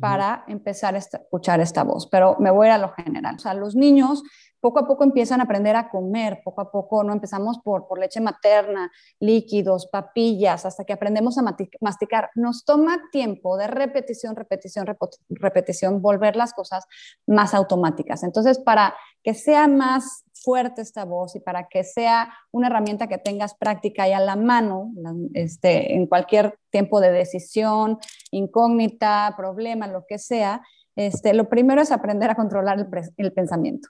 para 0.00 0.44
empezar 0.46 0.94
a 0.94 0.98
escuchar 0.98 1.60
esta 1.60 1.82
voz, 1.82 2.06
pero 2.06 2.36
me 2.38 2.50
voy 2.50 2.68
a 2.68 2.78
lo 2.78 2.90
general. 2.90 3.36
O 3.36 3.38
sea, 3.38 3.54
los 3.54 3.74
niños 3.74 4.22
poco 4.62 4.78
a 4.78 4.86
poco 4.86 5.02
empiezan 5.02 5.40
a 5.40 5.44
aprender 5.44 5.74
a 5.74 5.90
comer, 5.90 6.40
poco 6.44 6.60
a 6.60 6.70
poco, 6.70 7.02
¿no? 7.02 7.12
Empezamos 7.12 7.58
por, 7.58 7.88
por 7.88 7.98
leche 7.98 8.20
materna, 8.20 8.92
líquidos, 9.18 9.88
papillas, 9.88 10.64
hasta 10.64 10.84
que 10.84 10.92
aprendemos 10.92 11.36
a 11.36 11.42
masticar. 11.80 12.30
Nos 12.36 12.64
toma 12.64 13.10
tiempo 13.10 13.56
de 13.56 13.66
repetición, 13.66 14.36
repetición, 14.36 14.86
repetición, 15.28 16.00
volver 16.00 16.36
las 16.36 16.54
cosas 16.54 16.86
más 17.26 17.54
automáticas. 17.54 18.22
Entonces, 18.22 18.60
para 18.60 18.94
que 19.24 19.34
sea 19.34 19.66
más 19.66 20.24
fuerte 20.42 20.82
esta 20.82 21.04
voz 21.04 21.36
y 21.36 21.40
para 21.40 21.68
que 21.68 21.84
sea 21.84 22.32
una 22.50 22.68
herramienta 22.68 23.06
que 23.06 23.18
tengas 23.18 23.54
práctica 23.54 24.08
y 24.08 24.12
a 24.12 24.20
la 24.20 24.36
mano 24.36 24.92
este, 25.34 25.94
en 25.94 26.06
cualquier 26.06 26.58
tiempo 26.70 27.00
de 27.00 27.12
decisión, 27.12 27.98
incógnita, 28.30 29.34
problema, 29.36 29.86
lo 29.86 30.04
que 30.06 30.18
sea, 30.18 30.62
este, 30.96 31.34
lo 31.34 31.48
primero 31.48 31.80
es 31.82 31.92
aprender 31.92 32.30
a 32.30 32.34
controlar 32.34 32.86
el 33.16 33.32
pensamiento. 33.32 33.88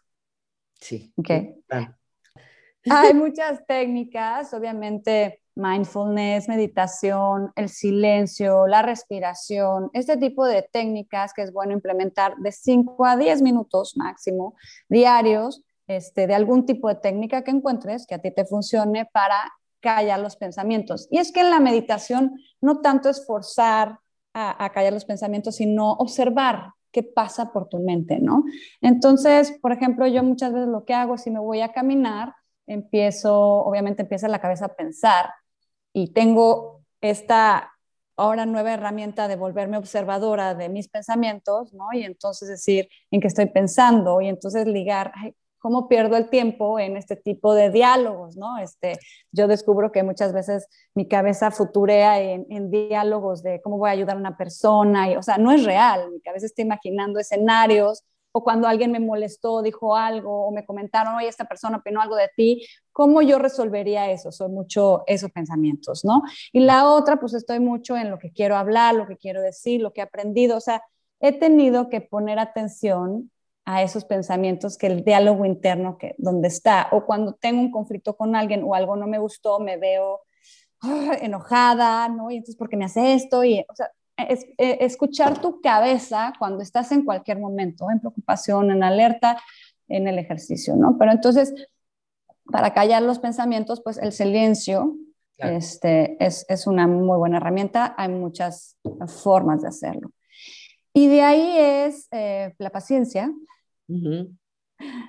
Sí. 0.81 1.13
Okay. 1.17 1.55
Hay 2.91 3.15
muchas 3.15 3.65
técnicas, 3.67 4.53
obviamente 4.53 5.43
mindfulness, 5.55 6.49
meditación, 6.49 7.53
el 7.57 7.69
silencio, 7.69 8.67
la 8.67 8.83
respiración, 8.83 9.91
este 9.93 10.17
tipo 10.17 10.47
de 10.47 10.67
técnicas 10.73 11.33
que 11.35 11.43
es 11.43 11.53
bueno 11.53 11.73
implementar 11.73 12.37
de 12.39 12.53
5 12.53 13.05
a 13.05 13.17
10 13.17 13.43
minutos 13.43 13.97
máximo 13.97 14.55
diarios, 14.89 15.63
este, 15.93 16.27
de 16.27 16.35
algún 16.35 16.67
tipo 16.67 16.89
de 16.89 16.97
técnica 16.97 17.45
que 17.45 17.51
encuentres 17.51 18.07
que 18.07 18.15
a 18.15 18.19
ti 18.19 18.31
te 18.31 18.45
funcione 18.45 19.07
para 19.07 19.53
callar 19.81 20.21
los 20.21 20.37
pensamientos. 20.37 21.09
Y 21.11 21.19
es 21.19 21.33
que 21.33 21.41
en 21.41 21.51
la 21.51 21.61
meditación 21.61 22.41
no 22.61 22.81
tanto 22.81 23.09
es 23.09 23.27
forzar 23.27 23.99
a, 24.33 24.65
a 24.65 24.71
callar 24.71 24.93
los 24.93 25.05
pensamientos, 25.05 25.57
sino 25.57 25.93
observar 25.93 26.73
qué 26.93 27.03
pasa 27.03 27.53
por 27.53 27.69
tu 27.69 27.79
mente, 27.81 28.19
¿no? 28.21 28.45
Entonces, 28.81 29.59
por 29.61 29.73
ejemplo, 29.73 30.07
yo 30.07 30.23
muchas 30.23 30.53
veces 30.53 30.69
lo 30.69 30.85
que 30.85 30.95
hago 30.95 31.17
si 31.19 31.31
me 31.31 31.41
voy 31.41 31.61
a 31.63 31.73
caminar, 31.73 32.35
empiezo, 32.67 33.35
obviamente 33.35 34.03
empieza 34.03 34.29
la 34.29 34.41
cabeza 34.41 34.67
a 34.67 34.75
pensar 34.75 35.31
y 35.93 36.13
tengo 36.13 36.83
esta 37.01 37.73
ahora 38.17 38.47
nueva 38.47 38.73
herramienta 38.73 39.27
de 39.27 39.37
volverme 39.37 39.79
observadora 39.79 40.55
de 40.55 40.69
mis 40.69 40.89
pensamientos, 40.89 41.73
¿no? 41.73 41.89
Y 41.93 42.05
entonces 42.05 42.49
decir 42.49 42.89
en 43.11 43.21
qué 43.21 43.29
estoy 43.29 43.47
pensando 43.47 44.21
y 44.21 44.29
entonces 44.29 44.67
ligar, 44.67 45.13
cómo 45.63 45.89
pierdo 45.89 46.17
el 46.17 46.29
tiempo 46.29 46.81
en 46.81 46.97
este 46.97 47.15
tipo 47.15 47.55
de 47.55 47.71
diálogos, 47.71 48.37
¿no? 48.37 48.59
Este, 48.59 48.99
yo 49.31 49.47
descubro 49.47 49.93
que 49.93 50.03
muchas 50.03 50.33
veces 50.33 50.67
mi 50.95 51.07
cabeza 51.07 51.53
futurea 51.53 52.21
en, 52.21 52.47
en, 52.51 52.71
diálogos 52.71 53.45
de 53.45 53.63
cómo 53.63 53.79
voy 53.79 53.89
a 53.89 53.93
ayudar 53.93 54.17
a 54.17 54.19
una 54.19 54.37
persona, 54.37 55.11
y, 55.11 55.17
o 55.17 55.23
sea, 55.23 55.39
no 55.39 55.53
es 55.53 55.65
real, 55.65 56.11
mi 56.11 56.21
cabeza 56.21 56.47
está 56.47 56.63
imaginando 56.63 57.21
escenarios, 57.21 58.03
o 58.33 58.43
cuando 58.43 58.67
alguien 58.67 58.91
me 58.91 58.99
molestó, 58.99 59.63
dijo 59.63 59.95
algo, 59.95 60.49
o 60.49 60.53
me 60.53 60.67
comentaron, 60.67 61.15
oye, 61.15 61.29
esta 61.29 61.45
persona 61.45 61.77
opinó 61.77 62.01
algo 62.01 62.17
de 62.17 62.29
ti, 62.35 62.67
¿cómo 62.91 63.23
yo 63.23 63.39
resolvería 63.39 64.11
eso? 64.11 64.33
Son 64.33 64.53
mucho 64.53 65.05
esos 65.07 65.31
pensamientos, 65.31 66.05
¿no? 66.05 66.23
Y 66.53 66.61
la 66.61 66.91
otra, 66.91 67.21
pues 67.21 67.35
estoy 67.35 67.61
mucho 67.61 67.97
en 67.97 68.11
lo 68.11 68.19
que 68.19 68.33
quiero 68.33 68.57
hablar, 68.57 68.97
lo 68.97 69.07
que 69.07 69.17
quiero 69.17 69.41
decir, 69.41 69.81
lo 69.81 69.93
que 69.93 70.01
he 70.01 70.05
aprendido, 70.05 70.57
o 70.57 70.61
sea, 70.61 70.83
he 71.21 71.39
tenido 71.39 71.89
que 71.89 72.01
poner 72.01 72.41
atención 72.41 73.31
a 73.65 73.83
esos 73.83 74.05
pensamientos 74.05 74.77
que 74.77 74.89
el 74.89 75.05
diálogo 75.05 75.45
interno 75.45 75.97
que 75.99 76.15
donde 76.19 76.49
está. 76.49 76.89
O 76.93 77.05
cuando 77.07 77.35
tengo 77.35 77.61
un 77.61 77.71
conflicto 77.71 78.17
con 78.17 78.35
alguien 78.35 78.63
o 78.65 78.75
algo 78.75 78.97
no 78.97 79.07
me 79.07 79.19
gustó 79.19 79.61
me 79.61 79.77
veo 79.77 80.21
ah, 80.81 81.17
enojada 81.21 82.09
no 82.09 82.31
y 82.31 82.37
entonces 82.37 82.57
porque 82.57 82.77
me 82.77 82.87
hace 82.87 83.15
esto 83.15 83.45
y 83.45 83.61
o 83.69 83.75
sea 83.75 83.91
es, 84.17 84.45
es, 84.59 84.77
escuchar 84.81 85.41
tu 85.41 85.61
cabeza 85.61 86.33
cuando 86.39 86.63
estás 86.63 86.93
en 86.93 87.05
cualquier 87.05 87.39
momento 87.39 87.91
en 87.91 88.01
preocupación 88.01 88.71
en 88.71 88.83
alerta 88.83 89.41
en 89.89 90.07
el 90.07 90.19
ejercicio 90.19 90.77
no 90.77 90.99
pero 90.99 91.13
entonces 91.13 91.55
para 92.51 92.75
callar 92.75 93.03
los 93.03 93.19
pensamientos 93.19 93.81
pues 93.81 93.99
el 93.99 94.13
silencio 94.13 94.97
claro. 95.37 95.57
este 95.57 96.17
es, 96.25 96.45
es 96.49 96.67
una 96.67 96.87
muy 96.87 97.17
buena 97.17 97.37
herramienta. 97.39 97.95
Hay 97.97 98.09
muchas 98.09 98.77
formas 99.07 99.63
de 99.63 99.69
hacerlo 99.69 100.11
y 100.93 101.09
de 101.09 101.23
ahí 101.23 101.59
es 101.59 102.09
eh, 102.11 102.55
la 102.59 102.71
paciencia. 102.71 103.33
Uh 103.89 103.95
-huh. 103.95 104.39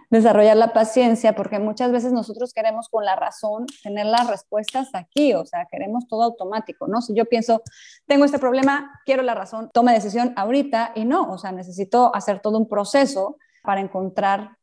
Desarrollar 0.09 0.55
la 0.55 0.71
paciencia, 0.71 1.33
porque 1.33 1.57
muchas 1.57 1.91
veces 1.91 2.11
nosotros 2.11 2.53
queremos 2.53 2.89
con 2.89 3.05
la 3.05 3.15
razón 3.15 3.65
tener 3.81 4.05
las 4.05 4.29
respuestas 4.29 4.89
aquí, 4.93 5.33
o 5.33 5.45
sea, 5.45 5.65
queremos 5.71 6.07
todo 6.07 6.23
automático, 6.23 6.87
¿no? 6.87 7.01
Si 7.01 7.15
yo 7.15 7.25
pienso, 7.25 7.63
tengo 8.05 8.25
este 8.25 8.37
problema, 8.37 9.01
quiero 9.05 9.23
la 9.23 9.33
razón, 9.33 9.71
tome 9.73 9.93
decisión 9.93 10.33
ahorita 10.35 10.91
y 10.95 11.05
no, 11.05 11.31
o 11.31 11.37
sea, 11.39 11.51
necesito 11.51 12.15
hacer 12.15 12.39
todo 12.39 12.59
un 12.59 12.69
proceso 12.69 13.37
para 13.63 13.81
encontrar 13.81 14.57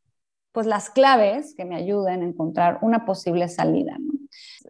pues 0.53 0.67
las 0.67 0.89
claves 0.89 1.53
que 1.55 1.65
me 1.65 1.75
ayuden 1.75 2.21
a 2.21 2.25
encontrar 2.25 2.79
una 2.81 3.05
posible 3.05 3.47
salida. 3.47 3.97
¿no? 3.99 4.13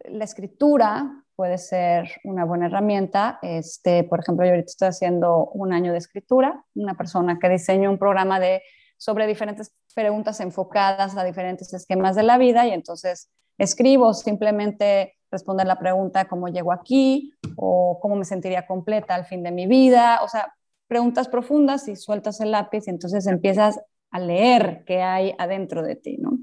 La 0.09 0.23
escritura 0.23 1.23
puede 1.41 1.57
ser 1.57 2.07
una 2.23 2.45
buena 2.45 2.67
herramienta. 2.67 3.39
Este, 3.41 4.03
por 4.03 4.19
ejemplo, 4.19 4.45
yo 4.45 4.51
ahorita 4.51 4.69
estoy 4.69 4.89
haciendo 4.89 5.47
un 5.47 5.73
año 5.73 5.91
de 5.91 5.97
escritura, 5.97 6.63
una 6.75 6.93
persona 6.93 7.39
que 7.39 7.49
diseñó 7.49 7.89
un 7.89 7.97
programa 7.97 8.39
de, 8.39 8.61
sobre 8.95 9.25
diferentes 9.25 9.73
preguntas 9.95 10.39
enfocadas 10.39 11.17
a 11.17 11.23
diferentes 11.23 11.73
esquemas 11.73 12.15
de 12.15 12.21
la 12.21 12.37
vida 12.37 12.67
y 12.67 12.73
entonces 12.73 13.31
escribo 13.57 14.13
simplemente 14.13 15.15
responder 15.31 15.65
la 15.65 15.79
pregunta 15.79 16.27
cómo 16.27 16.47
llego 16.47 16.71
aquí 16.71 17.33
o 17.55 17.97
cómo 17.99 18.17
me 18.17 18.25
sentiría 18.25 18.67
completa 18.67 19.15
al 19.15 19.25
fin 19.25 19.41
de 19.41 19.49
mi 19.49 19.65
vida, 19.65 20.19
o 20.21 20.27
sea, 20.27 20.53
preguntas 20.87 21.27
profundas 21.27 21.87
y 21.87 21.95
sueltas 21.95 22.39
el 22.39 22.51
lápiz 22.51 22.85
y 22.85 22.91
entonces 22.91 23.25
empiezas 23.25 23.79
a 24.11 24.19
leer 24.19 24.83
qué 24.85 25.01
hay 25.01 25.33
adentro 25.37 25.81
de 25.81 25.95
ti, 25.95 26.17
¿no? 26.17 26.37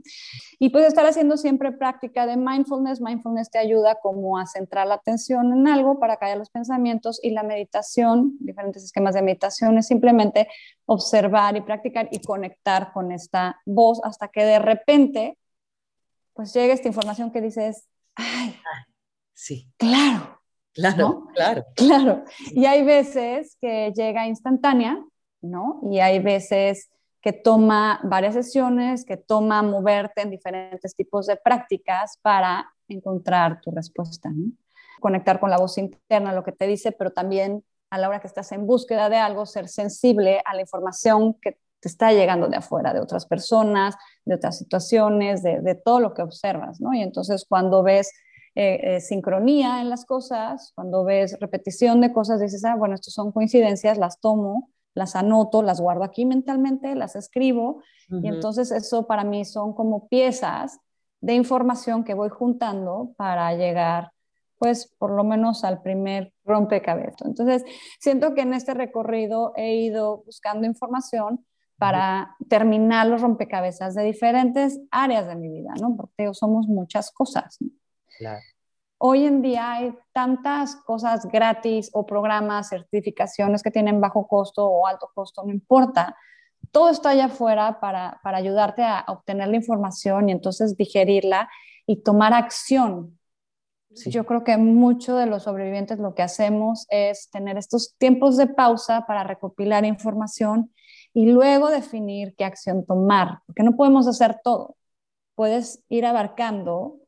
Y 0.59 0.71
puedes 0.71 0.89
estar 0.89 1.05
haciendo 1.07 1.37
siempre 1.37 1.71
práctica 1.71 2.27
de 2.27 2.37
mindfulness. 2.37 3.01
Mindfulness 3.01 3.51
te 3.51 3.59
ayuda 3.59 3.97
como 3.97 4.39
a 4.39 4.47
centrar 4.47 4.87
la 4.87 4.95
atención 4.95 5.53
en 5.53 5.69
algo 5.69 6.01
para 6.01 6.17
callar 6.17 6.39
los 6.39 6.51
pensamientos 6.51 7.21
y 7.23 7.31
la 7.31 7.43
meditación, 7.43 8.37
diferentes 8.41 8.85
esquemas 8.85 9.15
de 9.15 9.23
meditación, 9.23 9.77
es 9.77 9.87
simplemente 9.87 10.49
observar 10.87 11.57
y 11.57 11.61
practicar 11.61 12.09
y 12.11 12.21
conectar 12.21 12.93
con 12.93 13.13
esta 13.13 13.61
voz 13.67 14.01
hasta 14.03 14.29
que 14.29 14.45
de 14.45 14.59
repente 14.59 15.39
pues 16.33 16.55
llegue 16.55 16.73
esta 16.73 16.89
información 16.89 17.31
que 17.31 17.43
dices, 17.43 17.87
ay, 18.15 18.57
sí. 19.35 19.71
claro. 19.77 20.41
Claro, 20.73 20.97
¿no? 20.97 21.27
claro. 21.35 21.65
Claro. 21.75 22.25
Y 22.53 22.67
hay 22.67 22.85
veces 22.85 23.57
que 23.61 23.93
llega 23.97 24.29
instantánea, 24.29 25.05
¿no? 25.41 25.81
Y 25.91 25.99
hay 25.99 26.21
veces 26.21 26.89
que 27.21 27.33
toma 27.33 28.01
varias 28.05 28.35
sesiones, 28.35 29.05
que 29.05 29.17
toma 29.17 29.63
moverte 29.63 30.23
en 30.23 30.31
diferentes 30.31 30.95
tipos 30.95 31.27
de 31.27 31.37
prácticas 31.37 32.19
para 32.23 32.73
encontrar 32.89 33.61
tu 33.61 33.71
respuesta. 33.71 34.31
Conectar 35.01 35.41
con 35.41 35.51
la 35.51 35.59
voz 35.59 35.79
interna, 35.79 36.33
lo 36.33 36.45
que 36.45 36.53
te 36.53 36.67
dice, 36.67 36.93
pero 36.93 37.11
también 37.11 37.65
a 37.91 37.99
la 37.99 38.09
hora 38.09 38.21
que 38.21 38.27
estás 38.27 38.53
en 38.53 38.67
búsqueda 38.67 39.09
de 39.09 39.17
algo, 39.17 39.47
ser 39.47 39.69
sensible 39.69 40.43
a 40.45 40.55
la 40.55 40.61
información 40.61 41.35
que 41.35 41.59
te 41.81 41.89
está 41.89 42.13
llegando 42.13 42.49
de 42.49 42.57
afuera, 42.57 42.93
de 42.93 43.01
otras 43.01 43.27
personas, 43.27 43.95
de 44.25 44.35
otras 44.35 44.59
situaciones, 44.59 45.43
de, 45.43 45.81
todo 45.85 46.01
lo 46.01 46.15
que 46.15 46.23
observas. 46.23 46.81
¿no? 46.81 46.93
Y 46.93 47.03
entonces 47.03 47.47
cuando 47.49 47.83
ves 47.83 48.13
eh, 48.55 48.81
eh, 48.83 49.01
sincronía 49.01 49.81
en 49.81 49.89
las 49.89 50.05
cosas, 50.05 50.73
cuando 50.75 51.05
ves 51.05 51.39
repetición 51.41 52.01
de 52.01 52.13
cosas, 52.13 52.41
dices, 52.41 52.65
ah, 52.65 52.75
bueno, 52.77 52.95
estos 52.95 53.15
son 53.15 53.33
coincidencias, 53.33 53.97
las 53.97 54.21
tomo 54.21 54.71
las 54.99 55.17
anoto, 55.17 55.63
las 55.63 55.81
guardo 55.81 56.05
aquí 56.05 56.27
mentalmente, 56.27 56.95
las 56.95 57.17
escribo 57.17 57.69
uh 57.71 57.81
-huh. 58.11 58.25
y 58.25 58.29
entonces 58.29 58.71
eso 58.73 59.07
para 59.07 59.25
mí 59.25 59.45
son 59.45 59.73
como 59.73 60.09
piezas 60.09 60.81
de 61.21 61.35
información 61.35 62.05
que 62.05 62.15
voy 62.15 62.29
juntando 62.29 63.13
para 63.17 63.55
llegar 63.55 64.13
pues 64.59 64.93
por 64.99 65.13
lo 65.13 65.23
menos 65.23 65.63
al 65.63 65.83
primer 65.83 66.33
rompecabezas. 66.45 67.23
Entonces, 67.25 67.65
siento 68.01 68.35
que 68.35 68.41
en 68.41 68.55
este 68.55 68.75
recorrido 68.75 69.53
he 69.55 69.77
ido 69.77 70.25
buscando 70.27 70.67
información 70.67 71.47
para 71.79 72.35
terminar 72.49 73.07
los 73.07 73.23
rompecabezas 73.23 73.95
de 73.95 74.03
diferentes 74.03 74.81
áreas 74.91 75.29
de 75.29 75.37
mi 75.37 75.49
vida, 75.49 75.71
¿no? 75.81 75.97
Porque 75.97 76.35
somos 76.35 76.67
muchas 76.67 77.13
cosas. 77.13 77.57
¿no? 77.61 77.69
Claro. 78.19 78.43
Hoy 79.01 79.27
en 79.27 79.43
día 79.43 79.73
hay 79.73 79.95
tantas 80.13 80.75
cosas 80.75 81.27
gratis 81.27 81.89
o 81.93 82.05
programas, 82.05 82.71
certificaciones 82.71 83.63
que 83.63 83.71
tienen 83.71 84.01
bajo 84.01 84.27
costo 84.27 84.67
o 84.67 84.89
alto 84.89 85.11
costo, 85.15 85.45
no 85.45 85.53
importa. 85.53 86.17
Todo 86.73 86.91
está 86.91 87.11
allá 87.11 87.27
afuera 87.27 87.79
para, 87.81 88.21
para 88.25 88.39
ayudarte 88.39 88.83
a 88.83 89.05
obtener 89.07 89.49
la 89.49 89.57
información 89.57 90.29
y 90.29 90.33
entonces 90.33 90.77
digerirla 90.77 91.49
y 91.87 92.03
tomar 92.03 92.35
acción. 92.35 93.19
Sí. 93.95 94.11
Yo 94.11 94.27
creo 94.27 94.43
que 94.43 94.57
muchos 94.57 95.17
de 95.19 95.27
los 95.27 95.45
sobrevivientes 95.45 96.01
lo 96.01 96.15
que 96.15 96.23
hacemos 96.23 96.87
es 96.91 97.31
tener 97.31 97.57
estos 97.57 97.97
tiempos 97.99 98.37
de 98.37 98.49
pausa 98.49 99.07
para 99.07 99.23
recopilar 99.23 99.85
información 99.85 100.73
y 101.15 101.31
luego 101.31 101.71
definir 101.71 102.35
qué 102.37 102.45
acción 102.45 102.85
tomar, 102.85 103.41
porque 103.47 103.63
no 103.63 103.77
podemos 103.77 104.09
hacer 104.09 104.41
todo. 104.43 104.77
Puedes 105.37 105.83
ir 105.89 106.05
abarcando 106.05 106.99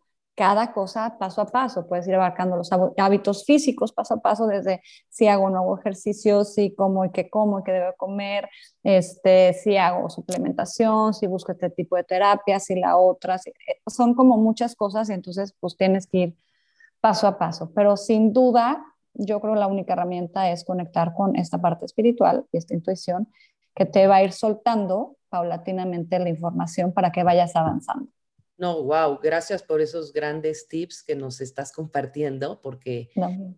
cada 0.41 0.73
cosa 0.73 1.19
paso 1.19 1.43
a 1.43 1.45
paso. 1.45 1.87
Puedes 1.87 2.09
ir 2.09 2.15
abarcando 2.15 2.57
los 2.57 2.71
hábitos 2.97 3.45
físicos 3.45 3.93
paso 3.93 4.15
a 4.15 4.23
paso, 4.23 4.47
desde 4.47 4.81
si 5.11 5.29
hago 5.29 5.51
nuevo 5.51 5.79
ejercicio, 5.79 6.45
si 6.45 6.75
como 6.75 7.05
y 7.05 7.11
qué 7.11 7.29
como 7.29 7.61
y 7.61 7.63
qué 7.63 7.73
debo 7.73 7.93
comer, 7.99 8.49
este, 8.83 9.53
si 9.53 9.77
hago 9.77 10.09
suplementación, 10.09 11.13
si 11.13 11.27
busco 11.27 11.53
este 11.53 11.69
tipo 11.69 11.95
de 11.97 12.05
terapia, 12.05 12.59
si 12.59 12.75
la 12.81 12.97
otra. 12.97 13.37
Eh, 13.37 13.83
son 13.87 14.15
como 14.15 14.39
muchas 14.39 14.75
cosas 14.77 15.11
y 15.11 15.13
entonces 15.13 15.55
pues 15.61 15.77
tienes 15.77 16.07
que 16.07 16.17
ir 16.17 16.37
paso 17.03 17.27
a 17.27 17.37
paso. 17.37 17.71
Pero 17.75 17.99
sin 17.99 18.33
duda, 18.33 18.83
yo 19.13 19.43
creo 19.43 19.53
que 19.53 19.61
la 19.61 19.67
única 19.67 19.93
herramienta 19.93 20.51
es 20.51 20.65
conectar 20.65 21.13
con 21.13 21.37
esta 21.37 21.59
parte 21.59 21.85
espiritual 21.85 22.47
y 22.51 22.57
esta 22.57 22.73
intuición 22.73 23.29
que 23.75 23.85
te 23.85 24.07
va 24.07 24.17
a 24.17 24.23
ir 24.23 24.33
soltando 24.33 25.19
paulatinamente 25.29 26.19
la 26.19 26.31
información 26.31 26.95
para 26.95 27.13
que 27.13 27.25
vayas 27.25 27.55
avanzando. 27.57 28.11
No, 28.61 28.83
wow, 28.85 29.19
gracias 29.23 29.63
por 29.63 29.81
esos 29.81 30.13
grandes 30.13 30.69
tips 30.69 31.03
que 31.03 31.17
nos 31.17 31.41
estás 31.41 31.73
compartiendo, 31.73 32.61
porque 32.61 33.09
no. 33.17 33.57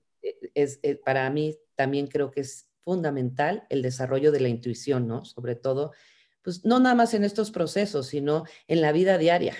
es, 0.54 0.78
es, 0.80 0.98
para 0.98 1.28
mí 1.28 1.58
también 1.74 2.06
creo 2.06 2.30
que 2.30 2.42
es 2.42 2.70
fundamental 2.84 3.66
el 3.68 3.82
desarrollo 3.82 4.30
de 4.30 4.38
la 4.38 4.48
intuición, 4.48 5.08
¿no? 5.08 5.24
Sobre 5.24 5.56
todo, 5.56 5.90
pues 6.42 6.64
no 6.64 6.78
nada 6.78 6.94
más 6.94 7.14
en 7.14 7.24
estos 7.24 7.50
procesos, 7.50 8.06
sino 8.06 8.44
en 8.68 8.80
la 8.80 8.92
vida 8.92 9.18
diaria, 9.18 9.56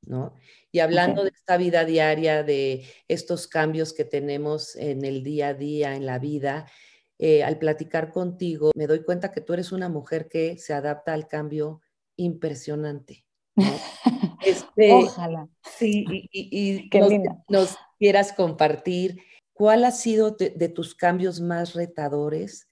¿no? 0.00 0.34
Y 0.72 0.78
hablando 0.78 1.24
de 1.24 1.32
esta 1.34 1.58
vida 1.58 1.84
diaria, 1.84 2.42
de 2.42 2.86
estos 3.06 3.48
cambios 3.48 3.92
que 3.92 4.06
tenemos 4.06 4.76
en 4.76 5.04
el 5.04 5.22
día 5.22 5.48
a 5.48 5.54
día, 5.54 5.94
en 5.94 6.06
la 6.06 6.18
vida, 6.18 6.70
eh, 7.18 7.44
al 7.44 7.58
platicar 7.58 8.12
contigo, 8.12 8.70
me 8.74 8.86
doy 8.86 9.04
cuenta 9.04 9.30
que 9.30 9.42
tú 9.42 9.52
eres 9.52 9.72
una 9.72 9.90
mujer 9.90 10.26
que 10.26 10.56
se 10.56 10.72
adapta 10.72 11.12
al 11.12 11.28
cambio 11.28 11.82
impresionante. 12.16 13.26
Este, 14.50 14.92
Ojalá. 14.92 15.48
Sí, 15.76 16.04
y, 16.08 16.28
y 16.32 16.98
nos, 16.98 17.12
nos, 17.48 17.78
quieras 17.98 18.32
compartir 18.32 19.18
cuál 19.60 19.84
ha 19.84 19.90
sido 19.90 20.30
de, 20.30 20.68
tus 20.70 20.94
cambios 20.94 21.38
más 21.40 21.74
retadores 21.74 22.66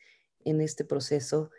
en 0.45 0.63
este 0.63 0.87
proceso 0.87 1.51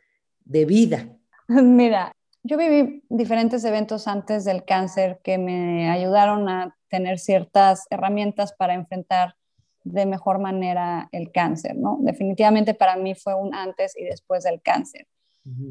de 0.43 0.65
vida. 0.65 1.15
Mira, 1.47 2.15
yo 2.41 2.57
viví 2.57 3.03
diferentes 3.09 3.63
eventos 3.63 4.07
antes 4.07 4.43
del 4.43 4.65
cáncer 4.65 5.19
que 5.23 5.37
me 5.37 5.89
ayudaron 5.89 6.49
a 6.49 6.75
tener 6.89 7.19
ciertas 7.19 7.85
herramientas 7.91 8.53
para 8.53 8.73
enfrentar 8.73 9.35
de 9.83 10.07
mejor 10.07 10.39
manera 10.39 11.09
el 11.11 11.31
cáncer, 11.31 11.75
¿no? 11.75 11.99
Definitivamente 12.01 12.73
para 12.73 12.95
mí 12.95 13.13
fue 13.13 13.35
un 13.35 13.53
antes 13.53 13.95
y 13.95 14.05
después 14.05 14.43
del 14.43 14.61
cáncer. 14.63 15.05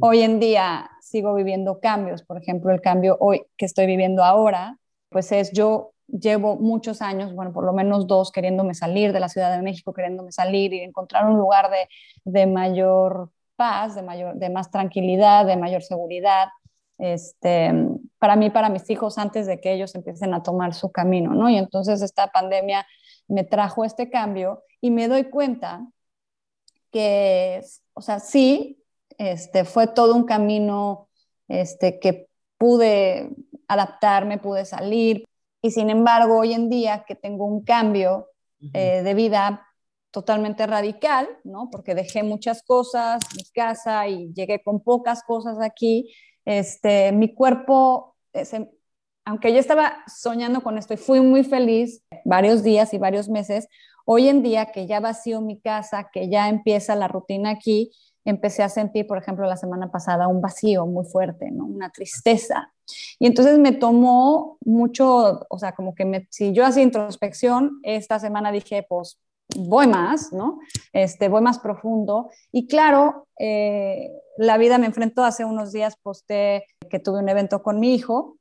Hoy 0.00 0.22
en 0.22 0.40
día 0.40 0.90
sigo 1.00 1.34
viviendo 1.34 1.80
cambios, 1.80 2.22
por 2.22 2.40
ejemplo, 2.40 2.72
el 2.72 2.80
cambio 2.80 3.16
hoy 3.20 3.42
que 3.56 3.66
estoy 3.66 3.86
viviendo 3.86 4.24
ahora, 4.24 4.78
pues 5.08 5.32
es 5.32 5.52
yo 5.52 5.92
llevo 6.06 6.56
muchos 6.56 7.02
años, 7.02 7.34
bueno, 7.34 7.52
por 7.52 7.64
lo 7.64 7.72
menos 7.72 8.06
dos, 8.06 8.32
queriéndome 8.32 8.74
salir 8.74 9.12
de 9.12 9.20
la 9.20 9.28
Ciudad 9.28 9.54
de 9.54 9.62
México, 9.62 9.92
queriéndome 9.92 10.32
salir 10.32 10.72
y 10.72 10.80
encontrar 10.80 11.26
un 11.26 11.36
lugar 11.36 11.70
de, 11.70 11.88
de 12.24 12.46
mayor 12.46 13.30
paz, 13.56 13.94
de, 13.94 14.02
mayor, 14.02 14.36
de 14.36 14.50
más 14.50 14.70
tranquilidad, 14.70 15.44
de 15.44 15.56
mayor 15.56 15.82
seguridad, 15.82 16.48
este, 16.98 17.72
para 18.18 18.36
mí, 18.36 18.50
para 18.50 18.68
mis 18.68 18.88
hijos, 18.90 19.18
antes 19.18 19.46
de 19.46 19.60
que 19.60 19.72
ellos 19.72 19.94
empiecen 19.94 20.34
a 20.34 20.42
tomar 20.42 20.74
su 20.74 20.90
camino, 20.90 21.34
¿no? 21.34 21.48
Y 21.48 21.56
entonces 21.56 22.02
esta 22.02 22.28
pandemia 22.28 22.86
me 23.28 23.44
trajo 23.44 23.84
este 23.84 24.10
cambio 24.10 24.64
y 24.80 24.90
me 24.90 25.08
doy 25.08 25.24
cuenta 25.24 25.86
que, 26.90 27.60
o 27.94 28.00
sea, 28.00 28.18
sí, 28.18 28.82
este, 29.18 29.64
fue 29.64 29.88
todo 29.88 30.14
un 30.14 30.24
camino 30.24 31.08
este, 31.48 31.98
que 31.98 32.28
pude 32.56 33.30
adaptarme, 33.66 34.38
pude 34.38 34.64
salir. 34.64 35.24
Y 35.60 35.72
sin 35.72 35.90
embargo, 35.90 36.38
hoy 36.38 36.52
en 36.52 36.70
día 36.70 37.04
que 37.06 37.14
tengo 37.14 37.44
un 37.44 37.64
cambio 37.64 38.28
eh, 38.72 39.02
de 39.02 39.14
vida 39.14 39.66
totalmente 40.10 40.66
radical, 40.66 41.28
¿no? 41.44 41.68
Porque 41.70 41.94
dejé 41.94 42.22
muchas 42.22 42.62
cosas, 42.62 43.20
mi 43.36 43.44
casa 43.54 44.08
y 44.08 44.32
llegué 44.32 44.62
con 44.62 44.80
pocas 44.80 45.22
cosas 45.22 45.58
aquí. 45.60 46.12
Este, 46.44 47.12
mi 47.12 47.34
cuerpo, 47.34 48.16
aunque 49.24 49.52
yo 49.52 49.58
estaba 49.58 49.98
soñando 50.06 50.62
con 50.62 50.78
esto 50.78 50.94
y 50.94 50.96
fui 50.96 51.20
muy 51.20 51.44
feliz 51.44 52.02
varios 52.24 52.62
días 52.62 52.94
y 52.94 52.98
varios 52.98 53.28
meses, 53.28 53.68
hoy 54.06 54.28
en 54.28 54.42
día 54.42 54.72
que 54.72 54.86
ya 54.86 55.00
vacío 55.00 55.42
mi 55.42 55.60
casa, 55.60 56.08
que 56.10 56.30
ya 56.30 56.48
empieza 56.48 56.96
la 56.96 57.08
rutina 57.08 57.50
aquí, 57.50 57.90
empecé 58.30 58.62
a 58.62 58.68
sentir, 58.68 59.06
por 59.06 59.18
ejemplo, 59.18 59.46
la 59.46 59.56
semana 59.56 59.90
pasada 59.90 60.28
un 60.28 60.40
vacío 60.40 60.86
muy 60.86 61.04
fuerte, 61.04 61.50
¿no? 61.50 61.64
Una 61.64 61.90
tristeza. 61.90 62.72
Y 63.18 63.26
entonces 63.26 63.58
me 63.58 63.72
tomó 63.72 64.58
mucho, 64.64 65.46
o 65.48 65.58
sea, 65.58 65.72
como 65.72 65.94
que 65.94 66.04
me, 66.04 66.26
si 66.30 66.52
yo 66.52 66.64
hacía 66.64 66.82
introspección, 66.82 67.80
esta 67.82 68.18
semana 68.18 68.52
dije, 68.52 68.84
pues 68.88 69.18
voy 69.56 69.86
más, 69.86 70.32
¿no? 70.32 70.60
Este, 70.92 71.28
voy 71.28 71.40
más 71.40 71.58
profundo. 71.58 72.30
Y 72.52 72.66
claro, 72.66 73.26
eh, 73.38 74.10
la 74.36 74.58
vida 74.58 74.78
me 74.78 74.86
enfrentó 74.86 75.24
hace 75.24 75.44
unos 75.44 75.72
días, 75.72 75.96
posté 76.02 76.66
que 76.90 76.98
tuve 76.98 77.20
un 77.20 77.28
evento 77.28 77.62
con 77.62 77.80
mi 77.80 77.94
hijo. 77.94 78.36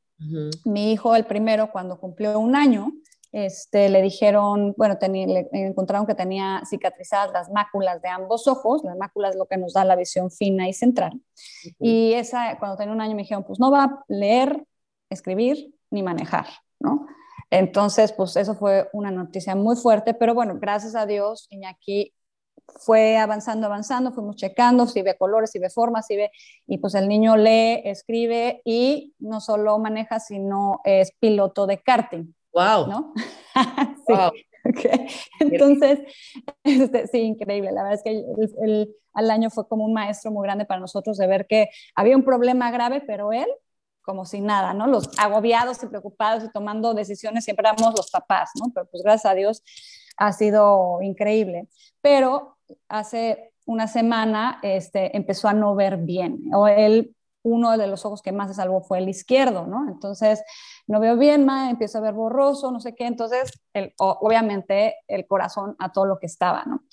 Mi 0.66 0.92
hijo, 0.92 1.16
el 1.16 1.26
primero, 1.26 1.72
cuando 1.72 2.00
cumplió 2.00 2.40
un 2.40 2.56
año, 2.56 2.92
este, 3.38 3.90
le 3.90 4.02
dijeron, 4.02 4.74
bueno, 4.78 4.98
le 5.00 5.48
encontraron 5.52 6.08
que 6.08 6.16
tenía 6.16 6.64
cicatrizadas 6.68 7.32
las 7.32 7.52
máculas 7.52 8.02
de 8.02 8.10
ambos 8.10 8.48
ojos, 8.48 8.84
las 8.84 8.98
máculas 8.98 9.32
es 9.32 9.38
lo 9.38 9.46
que 9.46 9.58
nos 9.58 9.74
da 9.74 9.86
la 9.86 9.96
visión 9.96 10.32
fina 10.32 10.68
y 10.68 10.74
central. 10.74 11.22
Y 11.80 12.14
esa, 12.14 12.58
cuando 12.58 12.78
tenía 12.78 12.96
un 12.96 13.02
año 13.02 13.14
me 13.14 13.22
dijeron, 13.22 13.44
pues 13.44 13.60
no 13.60 13.70
va 13.70 13.84
a 13.84 14.04
leer, 14.08 14.66
escribir 15.12 15.72
ni 15.92 16.02
manejar, 16.02 16.48
¿no? 16.80 17.06
Entonces, 17.52 18.12
pues 18.12 18.36
eso 18.38 18.56
fue 18.56 18.90
una 18.92 19.12
noticia 19.12 19.56
muy 19.56 19.76
fuerte, 19.76 20.16
pero 20.16 20.34
bueno, 20.34 20.58
gracias 20.60 20.96
a 20.96 21.06
Dios, 21.06 21.46
Iñaki 21.52 22.16
fue 22.80 23.18
avanzando, 23.18 23.68
avanzando, 23.68 24.14
fuimos 24.14 24.36
checando 24.36 24.88
si 24.88 25.04
ve 25.04 25.16
colores, 25.16 25.52
si 25.52 25.60
ve 25.60 25.70
formas, 25.70 26.08
si 26.08 26.16
ve, 26.16 26.32
y 26.66 26.80
pues 26.80 26.96
el 26.96 27.08
niño 27.08 27.38
lee, 27.38 27.84
escribe 27.86 28.64
y 28.66 29.14
no 29.20 29.42
solo 29.42 29.78
maneja, 29.78 30.20
sino 30.20 30.82
es 30.84 31.12
piloto 31.20 31.68
de 31.68 31.78
karting. 31.78 32.34
Wow. 32.58 32.88
¿No? 32.88 33.14
sí. 34.08 34.14
Wow. 34.14 34.32
Entonces, 35.40 36.00
este, 36.64 37.08
sí, 37.08 37.20
increíble. 37.20 37.72
La 37.72 37.84
verdad 37.84 38.00
es 38.00 38.04
que 38.04 38.24
el, 38.64 38.96
al 39.14 39.30
año 39.30 39.52
fue 39.52 39.68
como 39.68 39.86
un 39.86 39.94
maestro 39.94 40.32
muy 40.32 40.44
grande 40.44 40.66
para 40.66 40.80
nosotros 40.80 41.18
de 41.18 41.28
ver 41.28 41.46
que 41.46 41.70
había 41.96 42.16
un 42.16 42.24
problema 42.24 42.72
grave, 42.72 43.02
pero 43.06 43.32
él, 43.32 43.48
como 44.02 44.26
si 44.26 44.42
nada, 44.42 44.74
¿no? 44.74 44.88
Los 44.88 45.10
agobiados 45.20 45.84
y 45.84 45.88
preocupados 45.88 46.44
y 46.44 46.52
tomando 46.52 46.96
decisiones 46.96 47.44
siempre 47.44 47.68
éramos 47.70 47.94
los 47.96 48.10
papás, 48.10 48.50
¿no? 48.60 48.72
Pero 48.74 48.88
pues 48.88 49.04
gracias 49.04 49.32
a 49.32 49.36
Dios 49.36 49.64
ha 50.18 50.34
sido 50.34 51.00
increíble. 51.02 51.68
Pero 52.02 52.58
hace 52.90 53.54
una 53.66 53.88
semana 53.88 54.60
este, 54.64 55.16
empezó 55.16 55.48
a 55.48 55.54
no 55.54 55.76
ver 55.76 55.98
bien. 55.98 56.42
O 56.54 56.68
él 56.68 57.16
uno 57.48 57.78
de 57.78 57.88
los 57.88 58.06
ojos 58.06 58.22
que 58.22 58.32
más 58.32 58.50
se 58.50 58.56
salvó 58.56 58.82
fue 58.82 59.00
el 59.00 59.10
izquierdo, 59.10 59.66
¿no? 59.66 59.90
Entonces, 59.90 60.44
no 60.86 61.00
veo 61.00 61.18
bien, 61.18 61.46
ma, 61.46 61.70
empiezo 61.70 61.98
a 61.98 62.02
ver 62.02 62.14
borroso, 62.14 62.72
no 62.72 62.80
sé 62.80 62.94
qué, 62.94 63.06
entonces, 63.06 63.52
el, 63.74 63.94
obviamente, 63.98 64.96
el 65.08 65.26
corazón 65.26 65.76
a 65.80 65.92
todo 65.92 66.06
lo 66.06 66.20
que 66.20 66.26
estaba, 66.26 66.64
¿no? 66.66 66.84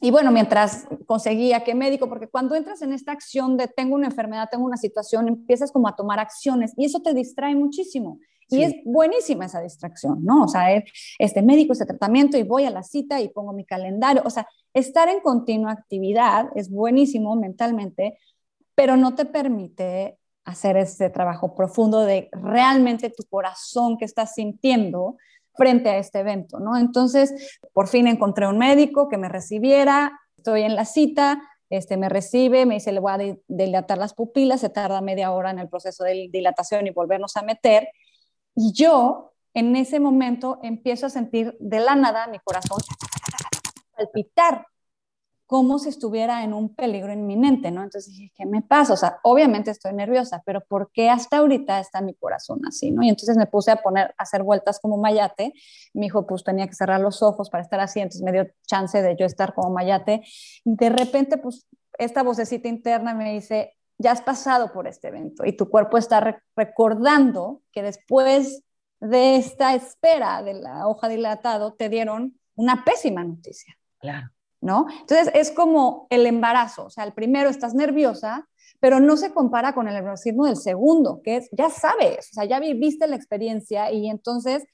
Y 0.00 0.10
bueno, 0.10 0.32
mientras 0.32 0.88
conseguía 1.06 1.62
qué 1.62 1.76
médico, 1.76 2.08
porque 2.08 2.26
cuando 2.26 2.56
entras 2.56 2.82
en 2.82 2.92
esta 2.92 3.12
acción 3.12 3.56
de 3.56 3.68
tengo 3.68 3.94
una 3.94 4.08
enfermedad, 4.08 4.48
tengo 4.50 4.64
una 4.64 4.76
situación, 4.76 5.28
empiezas 5.28 5.70
como 5.70 5.86
a 5.86 5.94
tomar 5.94 6.18
acciones 6.18 6.72
y 6.76 6.84
eso 6.86 7.00
te 7.02 7.14
distrae 7.14 7.54
muchísimo. 7.54 8.18
Y 8.48 8.64
es 8.64 8.74
buenísima 8.84 9.46
esa 9.46 9.62
distracción, 9.62 10.24
¿no? 10.24 10.42
O 10.42 10.48
sea, 10.48 10.66
este 11.18 11.40
médico, 11.40 11.72
este 11.72 11.86
tratamiento 11.86 12.36
y 12.36 12.42
voy 12.42 12.64
a 12.64 12.70
la 12.70 12.82
cita 12.82 13.20
y 13.20 13.28
pongo 13.28 13.52
mi 13.52 13.64
calendario. 13.64 14.22
O 14.26 14.30
sea, 14.30 14.46
estar 14.74 15.08
en 15.08 15.20
continua 15.20 15.72
actividad 15.72 16.50
es 16.54 16.70
buenísimo 16.70 17.34
mentalmente, 17.34 18.18
pero 18.74 18.96
no 18.96 19.14
te 19.14 19.24
permite 19.24 20.18
hacer 20.44 20.76
ese 20.76 21.10
trabajo 21.10 21.54
profundo 21.54 22.00
de 22.00 22.28
realmente 22.32 23.10
tu 23.10 23.24
corazón 23.24 23.96
que 23.96 24.04
estás 24.04 24.34
sintiendo 24.34 25.16
frente 25.54 25.90
a 25.90 25.98
este 25.98 26.20
evento, 26.20 26.58
¿no? 26.58 26.76
Entonces, 26.76 27.60
por 27.72 27.88
fin 27.88 28.06
encontré 28.06 28.46
un 28.46 28.58
médico 28.58 29.08
que 29.08 29.18
me 29.18 29.28
recibiera, 29.28 30.18
estoy 30.36 30.62
en 30.62 30.74
la 30.74 30.84
cita, 30.84 31.42
este, 31.70 31.96
me 31.96 32.08
recibe, 32.08 32.66
me 32.66 32.74
dice, 32.74 32.92
le 32.92 33.00
voy 33.00 33.12
a 33.12 33.36
dilatar 33.48 33.98
las 33.98 34.14
pupilas, 34.14 34.60
se 34.60 34.68
tarda 34.68 35.00
media 35.00 35.32
hora 35.32 35.50
en 35.50 35.58
el 35.58 35.68
proceso 35.68 36.04
de 36.04 36.28
dilatación 36.30 36.86
y 36.86 36.90
volvernos 36.90 37.36
a 37.36 37.42
meter. 37.42 37.88
Y 38.54 38.72
yo, 38.72 39.32
en 39.54 39.76
ese 39.76 40.00
momento, 40.00 40.58
empiezo 40.62 41.06
a 41.06 41.10
sentir 41.10 41.56
de 41.60 41.80
la 41.80 41.94
nada 41.94 42.26
mi 42.26 42.38
corazón 42.40 42.78
palpitar 43.96 44.66
como 45.52 45.78
si 45.78 45.90
estuviera 45.90 46.44
en 46.44 46.54
un 46.54 46.74
peligro 46.74 47.12
inminente, 47.12 47.70
¿no? 47.70 47.82
Entonces 47.82 48.16
dije, 48.16 48.32
¿qué 48.34 48.46
me 48.46 48.62
pasa? 48.62 48.94
O 48.94 48.96
sea, 48.96 49.18
obviamente 49.22 49.70
estoy 49.70 49.92
nerviosa, 49.92 50.42
pero 50.46 50.62
¿por 50.62 50.90
qué 50.94 51.10
hasta 51.10 51.36
ahorita 51.36 51.78
está 51.78 52.00
mi 52.00 52.14
corazón 52.14 52.62
así, 52.66 52.90
¿no? 52.90 53.02
Y 53.02 53.10
entonces 53.10 53.36
me 53.36 53.44
puse 53.44 53.70
a 53.70 53.76
poner, 53.82 54.14
a 54.16 54.22
hacer 54.22 54.44
vueltas 54.44 54.80
como 54.80 54.96
mayate. 54.96 55.52
Mi 55.92 56.06
hijo 56.06 56.26
pues 56.26 56.42
tenía 56.42 56.66
que 56.66 56.72
cerrar 56.72 57.02
los 57.02 57.22
ojos 57.22 57.50
para 57.50 57.62
estar 57.62 57.80
así, 57.80 58.00
entonces 58.00 58.22
me 58.22 58.32
dio 58.32 58.46
chance 58.66 59.02
de 59.02 59.14
yo 59.14 59.26
estar 59.26 59.52
como 59.52 59.68
mayate. 59.68 60.22
Y 60.64 60.74
de 60.74 60.88
repente, 60.88 61.36
pues, 61.36 61.66
esta 61.98 62.22
vocecita 62.22 62.68
interna 62.68 63.12
me 63.12 63.34
dice, 63.34 63.74
ya 63.98 64.12
has 64.12 64.22
pasado 64.22 64.72
por 64.72 64.86
este 64.86 65.08
evento 65.08 65.44
y 65.44 65.52
tu 65.54 65.68
cuerpo 65.68 65.98
está 65.98 66.40
recordando 66.56 67.60
que 67.72 67.82
después 67.82 68.62
de 69.00 69.36
esta 69.36 69.74
espera 69.74 70.42
de 70.42 70.54
la 70.54 70.88
hoja 70.88 71.10
dilatado 71.10 71.74
te 71.74 71.90
dieron 71.90 72.40
una 72.54 72.86
pésima 72.86 73.22
noticia. 73.22 73.76
Claro. 74.00 74.30
¿No? 74.62 74.86
Entonces 75.00 75.30
es 75.34 75.50
como 75.50 76.06
el 76.08 76.24
embarazo, 76.24 76.86
o 76.86 76.90
sea, 76.90 77.04
el 77.04 77.12
primero 77.12 77.50
estás 77.50 77.74
nerviosa, 77.74 78.48
pero 78.80 79.00
no 79.00 79.16
se 79.16 79.32
compara 79.32 79.74
con 79.74 79.86
el 79.88 79.94
nerviosismo 79.94 80.46
del 80.46 80.56
segundo, 80.56 81.20
que 81.22 81.36
es, 81.36 81.48
ya 81.52 81.68
sabes, 81.68 82.30
o 82.30 82.34
sea, 82.34 82.44
ya 82.46 82.58
viviste 82.58 83.06
la 83.06 83.16
experiencia 83.16 83.92
y 83.92 84.08
entonces 84.08 84.64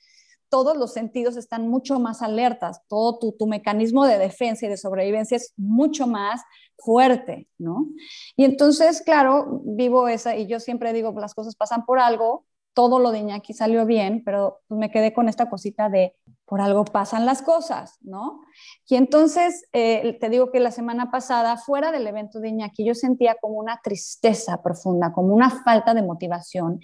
todos 0.48 0.76
los 0.76 0.92
sentidos 0.92 1.36
están 1.36 1.68
mucho 1.68 1.98
más 2.00 2.22
alertas, 2.22 2.80
todo 2.88 3.18
tu, 3.18 3.32
tu, 3.32 3.46
mecanismo 3.46 4.06
de 4.06 4.18
defensa 4.18 4.66
y 4.66 4.68
de 4.68 4.76
sobrevivencia 4.76 5.36
es 5.36 5.52
mucho 5.56 6.06
más 6.06 6.40
fuerte, 6.78 7.48
¿no? 7.58 7.88
Y 8.36 8.44
entonces, 8.44 9.02
claro, 9.02 9.60
vivo 9.64 10.08
esa, 10.08 10.36
y 10.36 10.46
yo 10.46 10.60
siempre 10.60 10.92
digo, 10.92 11.12
las 11.18 11.34
cosas 11.34 11.54
pasan 11.54 11.84
por 11.84 11.98
algo, 11.98 12.46
todo 12.78 13.00
lo 13.00 13.10
de 13.10 13.18
Iñaki 13.18 13.54
salió 13.54 13.86
bien, 13.86 14.22
pero 14.24 14.60
me 14.68 14.92
quedé 14.92 15.12
con 15.12 15.28
esta 15.28 15.50
cosita 15.50 15.88
de 15.88 16.14
por 16.44 16.60
algo 16.60 16.84
pasan 16.84 17.26
las 17.26 17.42
cosas, 17.42 17.98
¿no? 18.02 18.40
Y 18.86 18.94
entonces, 18.94 19.66
eh, 19.72 20.16
te 20.20 20.28
digo 20.28 20.52
que 20.52 20.60
la 20.60 20.70
semana 20.70 21.10
pasada, 21.10 21.56
fuera 21.56 21.90
del 21.90 22.06
evento 22.06 22.38
de 22.38 22.50
Iñaki, 22.50 22.84
yo 22.84 22.94
sentía 22.94 23.34
como 23.40 23.54
una 23.54 23.80
tristeza 23.82 24.62
profunda, 24.62 25.12
como 25.12 25.34
una 25.34 25.50
falta 25.50 25.92
de 25.92 26.02
motivación. 26.02 26.78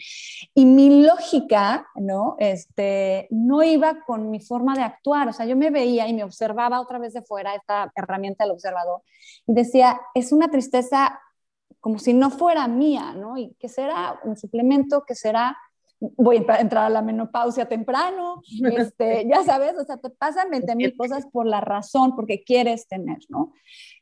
Y 0.53 0.67
mi 0.67 1.05
lógica, 1.05 1.87
¿no? 1.95 2.35
Este, 2.41 3.29
no 3.31 3.63
iba 3.63 4.03
con 4.05 4.33
mi 4.33 4.41
forma 4.41 4.75
de 4.75 4.83
actuar. 4.83 5.29
O 5.29 5.33
sea, 5.33 5.47
yo 5.47 5.55
me 5.55 5.71
veía 5.71 6.09
y 6.09 6.13
me 6.13 6.25
observaba 6.25 6.81
otra 6.81 6.99
vez 6.99 7.13
de 7.13 7.23
fuera, 7.23 7.55
esta 7.55 7.93
herramienta 7.95 8.43
del 8.43 8.55
observador, 8.55 9.03
y 9.47 9.55
decía, 9.55 10.01
es 10.13 10.33
una 10.33 10.49
tristeza 10.49 11.21
como 11.79 12.01
si 12.01 12.15
no 12.15 12.31
fuera 12.31 12.67
mía, 12.67 13.15
¿no? 13.15 13.39
Y 13.39 13.55
que 13.61 13.69
será 13.69 14.19
un 14.25 14.37
suplemento, 14.37 15.05
que 15.07 15.15
será 15.15 15.57
voy 16.17 16.45
a 16.49 16.57
entrar 16.61 16.85
a 16.85 16.91
la 16.91 17.03
menopausia 17.03 17.67
temprano, 17.67 18.43
este, 18.77 19.27
ya 19.29 19.43
sabes, 19.45 19.75
o 19.79 19.85
sea, 19.85 19.97
te 19.97 20.11
pasan 20.11 20.51
20 20.51 20.77
mil 20.77 20.97
cosas 20.97 21.27
por 21.27 21.47
la 21.47 21.61
razón, 21.61 22.15
porque 22.17 22.43
quieres 22.45 22.87
tener, 22.89 23.19
¿no? 23.29 23.53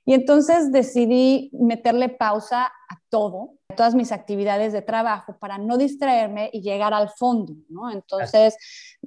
Y 0.04 0.14
entonces 0.14 0.72
decidí 0.72 1.50
meterle 1.52 2.08
pausa 2.08 2.64
a 2.66 2.98
todo, 3.08 3.54
todas 3.72 3.94
mis 3.94 4.12
actividades 4.12 4.72
de 4.72 4.82
trabajo 4.82 5.36
para 5.38 5.58
no 5.58 5.76
distraerme 5.76 6.50
y 6.52 6.62
llegar 6.62 6.94
al 6.94 7.10
fondo, 7.10 7.54
¿no? 7.68 7.90
Entonces 7.90 8.56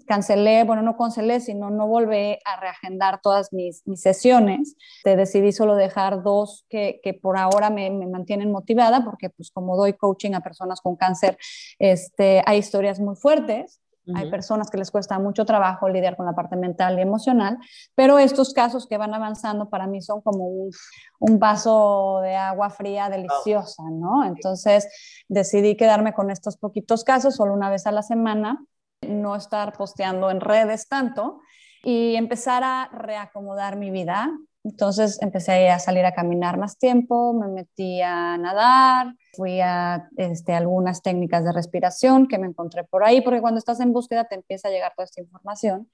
cancelé, 0.05 0.63
bueno, 0.63 0.81
no 0.81 0.97
cancelé, 0.97 1.39
sino 1.39 1.69
no 1.69 1.87
volví 1.87 2.37
a 2.45 2.59
reagendar 2.59 3.21
todas 3.21 3.53
mis, 3.53 3.85
mis 3.85 4.01
sesiones. 4.01 4.75
Te 5.03 5.15
decidí 5.15 5.51
solo 5.51 5.75
dejar 5.75 6.23
dos 6.23 6.65
que, 6.69 6.99
que 7.03 7.13
por 7.13 7.37
ahora 7.37 7.69
me, 7.69 7.89
me, 7.89 8.07
mantienen 8.07 8.51
motivada, 8.51 9.03
porque 9.03 9.29
pues 9.29 9.51
como 9.51 9.77
doy 9.77 9.93
coaching 9.93 10.33
a 10.33 10.41
personas 10.41 10.81
con 10.81 10.95
cáncer, 10.95 11.37
este, 11.79 12.43
hay 12.45 12.59
historias 12.59 12.99
muy 12.99 13.15
fuertes 13.15 13.81
hay 14.13 14.29
personas 14.29 14.69
que 14.69 14.77
les 14.77 14.91
cuesta 14.91 15.17
mucho 15.17 15.45
trabajo 15.45 15.89
lidiar 15.89 16.15
con 16.15 16.25
la 16.25 16.33
parte 16.33 16.55
mental 16.55 16.99
y 16.99 17.01
emocional, 17.01 17.57
pero 17.95 18.19
estos 18.19 18.53
casos 18.53 18.87
que 18.87 18.97
van 18.97 19.13
avanzando 19.13 19.69
para 19.69 19.87
mí 19.87 20.01
son 20.01 20.21
como 20.21 20.45
un, 20.45 20.71
un 21.19 21.39
vaso 21.39 22.19
de 22.21 22.35
agua 22.35 22.69
fría 22.69 23.09
deliciosa, 23.09 23.83
¿no? 23.91 24.23
Entonces 24.23 24.87
decidí 25.27 25.75
quedarme 25.75 26.13
con 26.13 26.29
estos 26.29 26.57
poquitos 26.57 27.03
casos, 27.03 27.35
solo 27.35 27.53
una 27.53 27.69
vez 27.69 27.87
a 27.87 27.91
la 27.91 28.03
semana, 28.03 28.63
no 29.01 29.35
estar 29.35 29.73
posteando 29.73 30.29
en 30.29 30.41
redes 30.41 30.87
tanto 30.87 31.41
y 31.83 32.15
empezar 32.15 32.63
a 32.63 32.89
reacomodar 32.91 33.75
mi 33.77 33.91
vida. 33.91 34.31
Entonces 34.65 35.21
empecé 35.21 35.69
a 35.69 35.77
salir 35.77 36.05
a 36.05 36.15
caminar 36.15 36.57
más 36.57 36.79
tiempo, 36.79 37.33
me 37.33 37.47
metí 37.47 38.01
a 38.01 38.35
nadar, 38.39 39.13
fui 39.33 39.61
a 39.61 40.09
este, 40.17 40.53
algunas 40.53 41.03
técnicas 41.03 41.43
de 41.45 41.51
respiración 41.51 42.27
que 42.27 42.39
me 42.39 42.47
encontré 42.47 42.83
por 42.83 43.03
ahí, 43.03 43.21
porque 43.21 43.41
cuando 43.41 43.59
estás 43.59 43.79
en 43.79 43.93
búsqueda 43.93 44.23
te 44.23 44.33
empieza 44.33 44.67
a 44.67 44.71
llegar 44.71 44.93
toda 44.95 45.05
esta 45.05 45.21
información. 45.21 45.91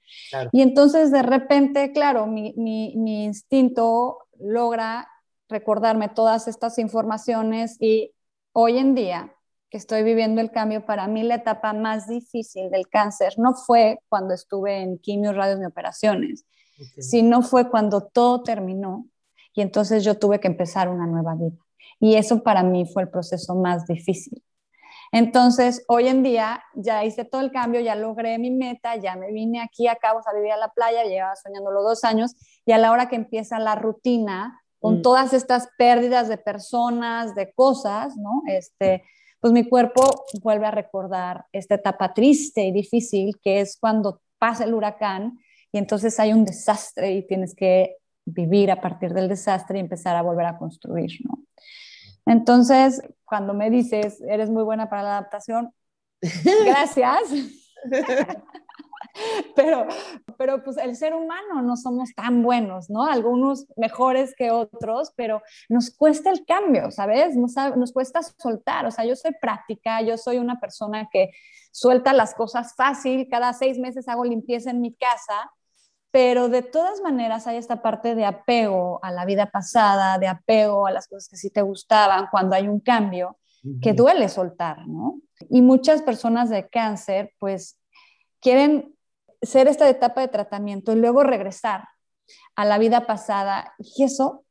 Y 0.52 0.62
entonces 0.62 1.10
de 1.10 1.22
repente, 1.22 1.92
claro, 1.92 2.26
mi, 2.26 2.54
mi, 2.56 2.94
mi 2.96 3.24
instinto 3.24 4.20
logra 4.40 5.06
recordarme 5.50 6.08
todas 6.08 6.48
estas 6.48 6.78
informaciones 6.78 7.76
y 7.78 8.14
hoy 8.52 8.78
en 8.78 8.94
día 8.94 9.34
que 9.68 9.76
estoy 9.76 10.02
viviendo 10.02 10.40
el 10.40 10.50
cambio, 10.50 10.86
para 10.86 11.06
mí 11.08 11.22
la 11.22 11.34
etapa 11.34 11.74
más 11.74 12.08
difícil 12.08 12.70
del 12.70 12.88
cáncer 12.88 13.34
no 13.36 13.54
fue 13.54 13.98
cuando 14.08 14.32
estuve 14.32 14.78
en 14.78 14.98
quimios, 14.98 15.36
radios 15.36 15.58
ni 15.58 15.66
operaciones, 15.66 16.46
sino 16.98 17.42
fue 17.42 17.70
cuando 17.70 18.02
todo 18.02 18.42
terminó 18.42 19.06
y 19.54 19.60
entonces 19.60 20.04
yo 20.04 20.18
tuve 20.18 20.40
que 20.40 20.48
empezar 20.48 20.88
una 20.88 21.06
nueva 21.06 21.34
vida. 21.34 21.56
Y 22.00 22.14
eso 22.14 22.42
para 22.42 22.62
mí 22.62 22.86
fue 22.86 23.02
el 23.02 23.10
proceso 23.10 23.54
más 23.54 23.86
difícil. 23.86 24.42
Entonces, 25.12 25.84
hoy 25.88 26.08
en 26.08 26.22
día 26.22 26.64
ya 26.74 27.04
hice 27.04 27.26
todo 27.26 27.42
el 27.42 27.52
cambio, 27.52 27.80
ya 27.80 27.94
logré 27.94 28.38
mi 28.38 28.50
meta, 28.50 28.96
ya 28.96 29.14
me 29.14 29.30
vine 29.30 29.60
aquí 29.60 29.86
a 29.86 29.96
Cabo 29.96 30.20
a 30.24 30.34
vivir 30.34 30.52
a 30.52 30.56
la 30.56 30.70
playa, 30.70 31.04
llevaba 31.04 31.36
soñándolo 31.36 31.82
dos 31.82 32.02
años, 32.02 32.34
y 32.64 32.72
a 32.72 32.78
la 32.78 32.90
hora 32.90 33.10
que 33.10 33.16
empieza 33.16 33.58
la 33.58 33.74
rutina, 33.74 34.62
con 34.80 34.98
mm. 34.98 35.02
todas 35.02 35.34
estas 35.34 35.68
pérdidas 35.76 36.28
de 36.28 36.38
personas, 36.38 37.34
de 37.34 37.52
cosas, 37.52 38.16
¿no? 38.16 38.42
Este, 38.46 39.04
pues 39.38 39.52
mi 39.52 39.68
cuerpo 39.68 40.24
vuelve 40.42 40.66
a 40.66 40.70
recordar 40.70 41.44
esta 41.52 41.74
etapa 41.74 42.14
triste 42.14 42.64
y 42.64 42.72
difícil 42.72 43.38
que 43.42 43.60
es 43.60 43.76
cuando 43.78 44.22
pasa 44.38 44.64
el 44.64 44.72
huracán 44.72 45.38
y 45.72 45.78
entonces 45.78 46.20
hay 46.20 46.34
un 46.34 46.44
desastre 46.44 47.12
y 47.12 47.26
tienes 47.26 47.54
que 47.54 47.96
vivir 48.24 48.70
a 48.70 48.80
partir 48.80 49.14
del 49.14 49.28
desastre 49.28 49.78
y 49.78 49.80
empezar 49.80 50.14
a 50.16 50.22
volver 50.22 50.46
a 50.46 50.58
construir, 50.58 51.10
¿no? 51.24 51.42
Entonces, 52.26 53.02
cuando 53.24 53.52
me 53.54 53.70
dices, 53.70 54.20
eres 54.20 54.48
muy 54.48 54.62
buena 54.62 54.88
para 54.88 55.02
la 55.02 55.18
adaptación, 55.18 55.74
gracias. 56.64 57.20
pero, 59.56 59.86
pero 60.38 60.62
pues 60.62 60.76
el 60.76 60.94
ser 60.94 61.14
humano 61.14 61.62
no 61.62 61.76
somos 61.76 62.14
tan 62.14 62.42
buenos, 62.42 62.90
¿no? 62.90 63.04
Algunos 63.04 63.66
mejores 63.76 64.34
que 64.36 64.50
otros, 64.50 65.12
pero 65.16 65.42
nos 65.68 65.90
cuesta 65.90 66.30
el 66.30 66.44
cambio, 66.44 66.90
¿sabes? 66.90 67.34
Nos, 67.34 67.54
nos 67.76 67.92
cuesta 67.92 68.20
soltar, 68.22 68.86
o 68.86 68.90
sea, 68.90 69.04
yo 69.04 69.16
soy 69.16 69.32
práctica, 69.40 70.00
yo 70.02 70.16
soy 70.16 70.38
una 70.38 70.60
persona 70.60 71.08
que 71.10 71.30
suelta 71.72 72.12
las 72.12 72.34
cosas 72.34 72.74
fácil, 72.76 73.26
cada 73.28 73.52
seis 73.52 73.78
meses 73.78 74.06
hago 74.06 74.24
limpieza 74.24 74.70
en 74.70 74.80
mi 74.80 74.94
casa 74.94 75.50
pero 76.12 76.50
de 76.50 76.60
todas 76.60 77.00
maneras 77.00 77.46
hay 77.46 77.56
esta 77.56 77.80
parte 77.80 78.14
de 78.14 78.26
apego 78.26 79.00
a 79.02 79.10
la 79.10 79.24
vida 79.24 79.50
pasada, 79.50 80.18
de 80.18 80.28
apego 80.28 80.86
a 80.86 80.92
las 80.92 81.08
cosas 81.08 81.26
que 81.26 81.38
sí 81.38 81.48
te 81.50 81.62
gustaban 81.62 82.28
cuando 82.30 82.54
hay 82.54 82.68
un 82.68 82.80
cambio, 82.80 83.38
que 83.80 83.92
duele 83.92 84.28
soltar, 84.28 84.86
¿no? 84.88 85.20
Y 85.48 85.62
muchas 85.62 86.02
personas 86.02 86.50
de 86.50 86.68
cáncer, 86.68 87.32
pues, 87.38 87.80
quieren 88.40 88.94
ser 89.40 89.68
esta 89.68 89.88
etapa 89.88 90.20
de 90.20 90.28
tratamiento 90.28 90.92
y 90.92 90.96
luego 90.96 91.22
regresar 91.22 91.88
a 92.56 92.64
la 92.64 92.76
vida 92.78 93.06
pasada, 93.06 93.72
y 93.78 94.02
eso 94.02 94.44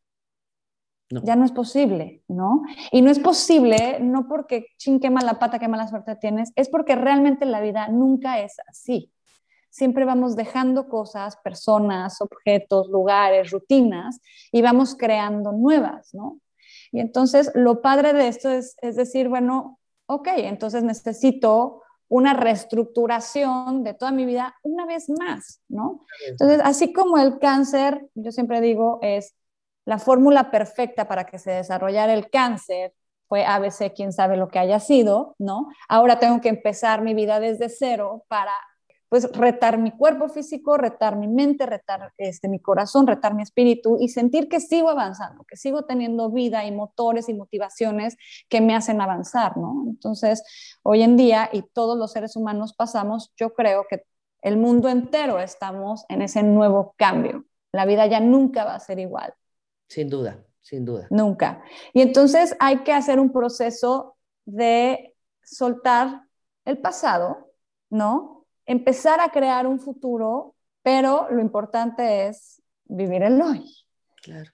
ya 1.10 1.36
no 1.36 1.45
es 1.45 1.52
posible, 1.52 2.24
¿no? 2.28 2.63
Y 2.91 3.02
no 3.02 3.12
es 3.12 3.19
posible, 3.19 4.00
no 4.00 4.28
porque 4.28 4.67
ching, 4.78 5.00
qué 5.00 5.10
mala 5.10 5.39
pata, 5.39 5.60
qué 5.60 5.67
mala 5.67 5.89
suerte 5.89 6.15
tienes, 6.15 6.54
es 6.56 6.69
porque 6.69 6.95
realmente 6.95 7.45
la 7.45 7.60
vida 7.60 7.89
nunca 7.89 8.39
es 8.39 8.56
así 8.67 9.12
siempre 9.71 10.05
vamos 10.05 10.36
dejando 10.36 10.88
cosas, 10.88 11.38
personas, 11.38 12.21
objetos, 12.21 12.89
lugares, 12.89 13.49
rutinas 13.49 14.19
y 14.51 14.62
vamos 14.62 14.95
creando 14.95 15.51
nuevas, 15.53 16.13
¿no? 16.13 16.39
Y 16.91 16.99
entonces 16.99 17.51
lo 17.55 17.81
padre 17.81 18.13
de 18.13 18.27
esto 18.27 18.49
es, 18.49 18.75
es 18.81 18.97
decir, 18.97 19.29
bueno, 19.29 19.79
ok, 20.05 20.27
entonces 20.36 20.84
necesito 20.84 21.81
una 22.10 22.34
reestructuración 22.34 23.86
de 23.86 23.93
toda 23.93 24.12
mi 24.12 24.25
vida 24.25 24.53
una 24.63 24.86
vez 24.86 25.10
más, 25.10 25.62
¿no? 25.69 26.01
Entonces, 26.27 26.60
así 26.62 26.91
como 26.91 27.17
el 27.17 27.39
cáncer, 27.39 28.05
yo 28.15 28.34
siempre 28.34 28.60
digo, 28.60 28.99
es 29.01 29.34
la 29.86 29.97
fórmula 29.97 30.51
perfecta 30.51 31.07
para 31.07 31.25
que 31.25 31.39
se 31.39 31.51
desarrollara 31.51 32.13
el 32.13 32.29
cáncer, 32.29 32.93
fue 33.29 33.45
ABC, 33.45 33.93
quién 33.95 34.12
sabe 34.12 34.36
lo 34.36 34.49
que 34.49 34.60
haya 34.60 34.81
sido, 34.81 35.36
¿no? 35.39 35.69
Ahora 35.88 36.19
tengo 36.19 36.41
que 36.41 36.49
empezar 36.49 37.01
mi 37.01 37.13
vida 37.13 37.39
desde 37.39 37.69
cero 37.69 38.25
para 38.27 38.51
pues 39.12 39.30
retar 39.34 39.78
mi 39.78 39.91
cuerpo 39.91 40.30
físico, 40.30 40.78
retar 40.78 41.17
mi 41.17 41.28
mente, 41.28 41.65
retar 41.65 42.13
este, 42.17 42.47
mi 42.47 42.62
corazón, 42.62 43.06
retar 43.06 43.34
mi 43.34 43.43
espíritu 43.43 43.97
y 44.00 44.08
sentir 44.08 44.47
que 44.47 44.62
sigo 44.62 44.89
avanzando, 44.89 45.43
que 45.43 45.58
sigo 45.58 45.84
teniendo 45.84 46.32
vida 46.32 46.63
y 46.63 46.71
motores 46.71 47.28
y 47.28 47.34
motivaciones 47.34 48.15
que 48.47 48.62
me 48.62 48.74
hacen 48.74 49.02
avanzar, 49.02 49.58
¿no? 49.58 49.84
Entonces, 49.86 50.43
hoy 50.82 51.02
en 51.02 51.17
día, 51.17 51.50
y 51.52 51.62
todos 51.62 51.97
los 51.97 52.13
seres 52.13 52.38
humanos 52.38 52.74
pasamos, 52.74 53.34
yo 53.36 53.54
creo 53.54 53.86
que 53.89 54.06
el 54.43 54.56
mundo 54.56 54.88
entero 54.88 55.41
estamos 55.41 56.06
en 56.08 56.21
ese 56.21 56.41
nuevo 56.41 56.95
cambio. 56.95 57.43
La 57.74 57.86
vida 57.86 58.06
ya 58.06 58.21
nunca 58.21 58.63
va 58.63 58.76
a 58.76 58.80
ser 58.80 58.97
igual. 58.97 59.34
Sin 59.89 60.10
duda, 60.10 60.41
sin 60.62 60.86
duda. 60.86 61.08
Nunca. 61.10 61.62
Y 61.91 62.00
entonces 62.00 62.56
hay 62.62 62.78
que 62.84 62.93
hacer 62.93 63.19
un 63.19 63.34
proceso 63.34 64.15
de 64.45 65.17
soltar 65.43 66.21
el 66.63 66.78
pasado, 66.78 67.52
¿no? 67.89 68.40
Empezar 68.65 69.19
a 69.19 69.30
crear 69.30 69.67
un 69.67 69.80
futuro, 69.80 70.56
pero 70.84 71.28
lo 71.30 71.41
importante 71.41 72.28
es 72.28 72.62
vivir 72.86 73.24
el 73.24 73.41
hoy. 73.41 73.65
Claro. 74.21 74.52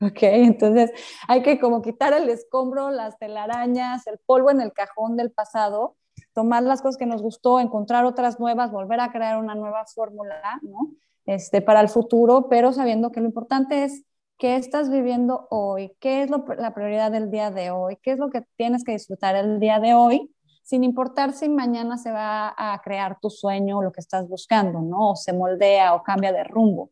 Ok, 0.00 0.18
entonces 0.22 0.90
hay 1.28 1.42
que 1.42 1.58
como 1.58 1.80
quitar 1.80 2.12
el 2.12 2.28
escombro, 2.28 2.90
las 2.90 3.18
telarañas, 3.18 4.06
el 4.06 4.18
polvo 4.26 4.50
en 4.50 4.60
el 4.60 4.72
cajón 4.72 5.16
del 5.16 5.30
pasado, 5.30 5.96
tomar 6.34 6.62
las 6.62 6.82
cosas 6.82 6.98
que 6.98 7.06
nos 7.06 7.22
gustó, 7.22 7.60
encontrar 7.60 8.04
otras 8.04 8.38
nuevas, 8.38 8.70
volver 8.70 9.00
a 9.00 9.12
crear 9.12 9.38
una 9.38 9.54
nueva 9.54 9.86
fórmula, 9.86 10.58
¿no? 10.62 10.90
Este, 11.26 11.62
para 11.62 11.80
el 11.80 11.88
futuro, 11.88 12.48
pero 12.50 12.72
sabiendo 12.72 13.12
que 13.12 13.20
lo 13.20 13.26
importante 13.26 13.84
es 13.84 14.04
qué 14.36 14.56
estás 14.56 14.90
viviendo 14.90 15.46
hoy, 15.50 15.96
qué 16.00 16.22
es 16.22 16.30
la 16.30 16.74
prioridad 16.74 17.10
del 17.10 17.30
día 17.30 17.50
de 17.50 17.70
hoy, 17.70 17.96
qué 18.02 18.12
es 18.12 18.18
lo 18.18 18.28
que 18.28 18.42
tienes 18.56 18.84
que 18.84 18.92
disfrutar 18.92 19.36
el 19.36 19.58
día 19.58 19.78
de 19.80 19.94
hoy 19.94 20.33
sin 20.64 20.82
importar 20.82 21.34
si 21.34 21.48
mañana 21.48 21.98
se 21.98 22.10
va 22.10 22.54
a 22.56 22.80
crear 22.82 23.20
tu 23.20 23.28
sueño 23.28 23.78
o 23.78 23.82
lo 23.82 23.92
que 23.92 24.00
estás 24.00 24.26
buscando, 24.26 24.80
¿no? 24.80 25.10
O 25.10 25.16
se 25.16 25.34
moldea 25.34 25.94
o 25.94 26.02
cambia 26.02 26.32
de 26.32 26.42
rumbo, 26.42 26.90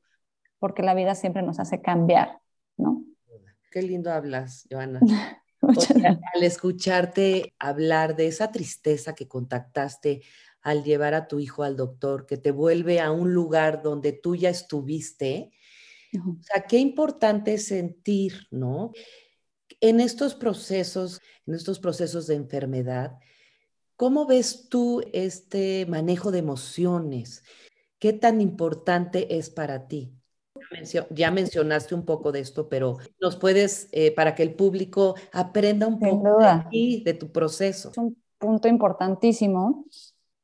porque 0.58 0.82
la 0.82 0.92
vida 0.94 1.14
siempre 1.14 1.40
nos 1.42 1.58
hace 1.58 1.80
cambiar, 1.80 2.38
¿no? 2.76 3.02
Qué 3.70 3.80
lindo 3.80 4.12
hablas, 4.12 4.68
Joana. 4.70 5.00
al 6.34 6.42
escucharte 6.42 7.54
hablar 7.58 8.14
de 8.14 8.26
esa 8.26 8.52
tristeza 8.52 9.14
que 9.14 9.26
contactaste 9.26 10.22
al 10.60 10.84
llevar 10.84 11.14
a 11.14 11.26
tu 11.26 11.40
hijo 11.40 11.62
al 11.62 11.74
doctor, 11.76 12.26
que 12.26 12.36
te 12.36 12.50
vuelve 12.50 13.00
a 13.00 13.10
un 13.10 13.32
lugar 13.32 13.82
donde 13.82 14.12
tú 14.12 14.36
ya 14.36 14.50
estuviste, 14.50 15.50
o 16.14 16.42
sea, 16.42 16.66
qué 16.66 16.76
importante 16.76 17.54
es 17.54 17.68
sentir, 17.68 18.48
¿no? 18.50 18.92
En 19.80 19.98
estos 19.98 20.34
procesos, 20.34 21.22
en 21.46 21.54
estos 21.54 21.78
procesos 21.80 22.26
de 22.26 22.34
enfermedad, 22.34 23.18
¿cómo 23.96 24.26
ves 24.26 24.68
tú 24.68 25.02
este 25.12 25.86
manejo 25.86 26.30
de 26.30 26.38
emociones? 26.38 27.42
¿Qué 27.98 28.12
tan 28.12 28.40
importante 28.40 29.38
es 29.38 29.50
para 29.50 29.86
ti? 29.86 30.12
ya 31.10 31.30
mencionaste 31.30 31.94
un 31.94 32.04
poco 32.04 32.32
de 32.32 32.40
esto, 32.40 32.68
pero 32.68 32.98
nos 33.20 33.36
puedes, 33.36 33.88
eh, 33.92 34.14
para 34.14 34.34
que 34.34 34.42
el 34.42 34.54
público 34.54 35.14
aprenda 35.32 35.86
un 35.86 35.98
poco 35.98 36.38
de 36.38 36.64
ti, 36.70 37.02
de 37.04 37.14
tu 37.14 37.30
proceso. 37.30 37.90
Es 37.90 37.98
un 37.98 38.16
punto 38.38 38.68
importantísimo. 38.68 39.84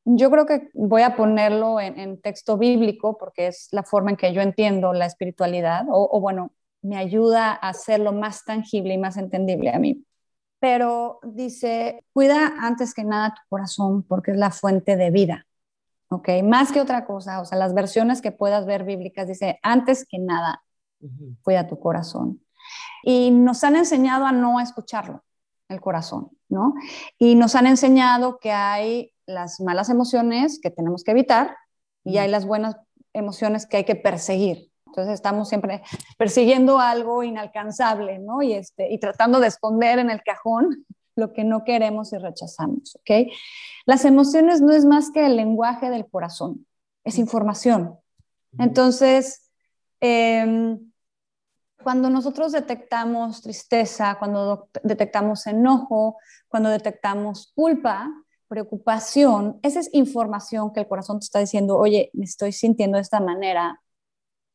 Yo 0.04 0.30
creo 0.30 0.46
que 0.46 0.70
voy 0.72 1.02
a 1.02 1.16
ponerlo 1.16 1.80
en, 1.80 2.20
texto 2.20 2.56
bíblico 2.56 3.18
porque 3.18 3.48
es 3.48 3.68
la 3.72 3.82
forma 3.82 4.10
en 4.10 4.16
que 4.16 4.32
yo 4.32 4.40
entiendo 4.40 4.92
la 4.92 5.06
espiritualidad, 5.06 5.84
o, 5.90 6.08
o 6.10 6.20
bueno, 6.20 6.52
me 6.82 6.96
ayuda 6.96 7.50
a 7.50 7.68
hacerlo 7.70 8.12
más 8.12 8.44
tangible 8.44 8.94
y 8.94 8.98
más 8.98 9.16
entendible 9.16 9.70
a 9.70 9.78
mí. 9.78 10.04
Pero 10.60 11.20
dice, 11.22 12.04
cuida 12.12 12.54
antes 12.60 12.94
que 12.94 13.04
nada 13.04 13.34
tu 13.34 13.42
corazón 13.48 14.02
porque 14.02 14.32
es 14.32 14.36
la 14.36 14.50
fuente 14.50 14.96
de 14.96 15.10
vida. 15.10 15.46
¿ok? 16.10 16.28
Más 16.44 16.72
que 16.72 16.80
otra 16.80 17.04
cosa, 17.04 17.40
o 17.40 17.44
sea, 17.44 17.58
las 17.58 17.74
versiones 17.74 18.20
que 18.20 18.32
puedas 18.32 18.66
ver 18.66 18.84
bíblicas 18.84 19.28
dice, 19.28 19.58
antes 19.62 20.06
que 20.08 20.18
nada, 20.18 20.62
cuida 21.42 21.66
tu 21.66 21.78
corazón. 21.78 22.42
Y 23.02 23.30
nos 23.30 23.64
han 23.64 23.76
enseñado 23.76 24.26
a 24.26 24.32
no 24.32 24.60
escucharlo, 24.60 25.22
el 25.68 25.80
corazón, 25.80 26.30
¿no? 26.48 26.74
Y 27.18 27.34
nos 27.34 27.54
han 27.54 27.66
enseñado 27.66 28.38
que 28.38 28.52
hay 28.52 29.12
las 29.26 29.60
malas 29.60 29.90
emociones 29.90 30.58
que 30.60 30.70
tenemos 30.70 31.04
que 31.04 31.12
evitar 31.12 31.56
y 32.04 32.18
hay 32.18 32.28
las 32.28 32.46
buenas 32.46 32.76
emociones 33.12 33.66
que 33.66 33.78
hay 33.78 33.84
que 33.84 33.96
perseguir. 33.96 34.67
Entonces 34.88 35.14
estamos 35.14 35.48
siempre 35.48 35.82
persiguiendo 36.16 36.78
algo 36.78 37.22
inalcanzable, 37.22 38.18
¿no? 38.18 38.42
Y, 38.42 38.52
este, 38.52 38.92
y 38.92 38.98
tratando 38.98 39.40
de 39.40 39.48
esconder 39.48 39.98
en 39.98 40.10
el 40.10 40.22
cajón 40.22 40.84
lo 41.14 41.32
que 41.32 41.44
no 41.44 41.64
queremos 41.64 42.12
y 42.12 42.18
rechazamos, 42.18 42.96
¿ok? 42.96 43.30
Las 43.86 44.04
emociones 44.04 44.60
no 44.60 44.72
es 44.72 44.84
más 44.84 45.10
que 45.10 45.26
el 45.26 45.36
lenguaje 45.36 45.90
del 45.90 46.08
corazón, 46.08 46.66
es 47.04 47.18
información. 47.18 47.98
Entonces, 48.58 49.50
em, 50.00 50.78
cuando 51.82 52.10
nosotros 52.10 52.52
detectamos 52.52 53.42
tristeza, 53.42 54.16
cuando 54.18 54.68
detectamos 54.82 55.46
enojo, 55.46 56.18
cuando 56.48 56.70
detectamos 56.70 57.52
culpa, 57.54 58.08
preocupación, 58.48 59.60
esa 59.62 59.80
es 59.80 59.90
información 59.92 60.72
que 60.72 60.80
el 60.80 60.88
corazón 60.88 61.20
te 61.20 61.24
está 61.24 61.38
diciendo, 61.38 61.76
oye, 61.76 62.10
me 62.14 62.24
estoy 62.24 62.52
sintiendo 62.52 62.96
de 62.96 63.02
esta 63.02 63.20
manera. 63.20 63.80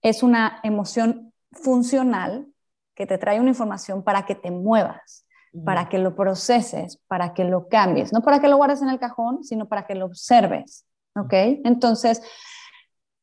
Es 0.04 0.22
una 0.22 0.60
emoción 0.62 1.34
funcional 1.52 2.48
que 2.94 3.08
te 3.08 3.18
trae 3.18 3.40
una 3.40 3.50
información 3.50 4.04
para 4.04 4.28
que 4.28 4.36
te 4.36 4.52
muevas 4.52 5.24
para 5.66 5.88
que 5.88 6.00
lo 6.00 6.16
proceses, 6.16 7.00
para 7.08 7.34
que 7.34 7.44
lo 7.44 7.68
cambies, 7.68 8.12
no 8.12 8.22
para 8.22 8.40
que 8.40 8.48
lo 8.48 8.58
guardes 8.58 8.82
en 8.82 8.90
el 8.90 9.00
cajón, 9.00 9.44
sino 9.44 9.68
para 9.68 9.86
que 9.86 9.96
lo 9.96 10.06
observes, 10.06 10.86
¿ok? 11.16 11.34
Entonces, 11.64 12.22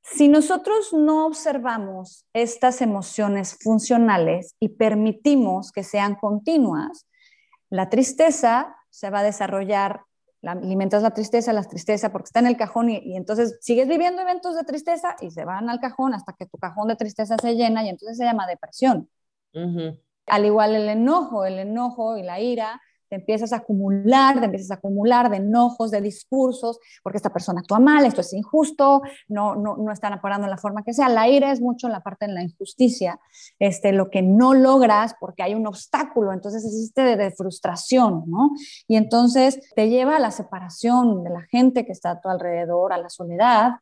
si 0.03 0.29
nosotros 0.29 0.93
no 0.93 1.27
observamos 1.27 2.27
estas 2.33 2.83
emociones 2.83 3.57
funcionales 3.61 4.55
y 4.61 4.71
permitimos 4.71 5.73
que 5.73 5.83
sean 5.83 6.15
continuas, 6.15 7.07
la 7.69 7.89
tristeza 7.89 8.77
se 8.91 9.11
va 9.11 9.21
a 9.21 9.25
desarrollar, 9.25 10.03
la, 10.43 10.53
alimentas 10.53 11.03
la 11.03 11.11
tristeza, 11.11 11.53
la 11.53 11.65
tristeza 11.65 12.11
porque 12.11 12.27
está 12.27 12.41
en 12.41 12.47
el 12.47 12.57
cajón 12.57 12.91
y, 12.91 13.17
entonces 13.17 13.59
sigues 13.61 13.89
viviendo 13.89 14.23
eventos 14.23 14.57
de 14.57 14.65
tristeza 14.65 15.17
y 15.21 15.31
se 15.31 15.45
van 15.45 15.69
al 15.69 15.81
cajón 15.81 16.15
hasta 16.15 16.33
que 16.33 16.47
tu 16.47 16.59
cajón 16.59 16.89
de 16.89 16.97
tristeza 16.97 17.37
se 17.41 17.55
llena 17.55 17.85
y 17.85 17.89
entonces 17.89 18.17
se 18.17 18.25
llama 18.25 18.47
depresión. 18.47 19.09
Al 20.27 20.45
igual 20.45 20.75
el 20.75 20.89
enojo, 20.89 21.45
el 21.45 21.59
enojo 21.59 22.17
y 22.17 22.23
la 22.23 22.41
ira, 22.41 22.81
te 23.11 23.17
empiezas 23.17 23.53
a 23.53 23.57
acumular, 23.57 24.39
te 24.39 24.47
empiezas 24.47 24.71
a 24.71 24.75
acumular 24.75 25.29
de 25.29 25.39
enojos, 25.39 25.91
de 25.91 26.01
discursos, 26.01 26.79
porque 27.03 27.17
esta 27.17 27.33
persona 27.33 27.61
actúa 27.61 27.81
mal, 27.81 28.07
esto 28.07 28.21
es 28.21 28.33
injusto, 28.33 29.03
no, 29.29 29.57
no, 29.57 29.77
no 29.77 29.93
están 29.93 30.13
aporando 30.13 30.47
en 30.47 30.51
la 30.51 30.57
forma 30.57 30.85
que 30.85 30.95
sea. 30.95 31.09
La 31.09 31.29
ira 31.29 31.51
es 31.51 31.61
mucho 31.61 31.89
la 31.89 32.01
parte 32.01 32.27
de 32.27 32.33
la 32.33 32.43
injusticia, 32.43 33.19
este, 33.59 33.93
lo 33.93 34.11
que 34.11 34.23
no 34.23 34.55
logras 34.55 35.17
porque 35.19 35.43
hay 35.43 35.55
un 35.55 35.67
obstáculo, 35.67 36.33
entonces 36.33 36.65
existe 36.65 37.17
de, 37.17 37.31
frustración, 37.33 38.25
¿no? 38.27 38.51
Y 38.87 38.97
entonces 38.97 39.61
te 39.75 39.89
lleva 39.89 40.17
a 40.17 40.21
la 40.21 40.31
separación 40.31 41.25
de 41.25 41.31
la 41.31 41.43
gente 41.43 41.85
que 41.85 41.93
está 41.93 42.13
a 42.13 42.21
tu 42.21 42.29
alrededor, 42.29 42.93
a 42.93 42.99
la 42.99 43.09
soledad, 43.09 43.73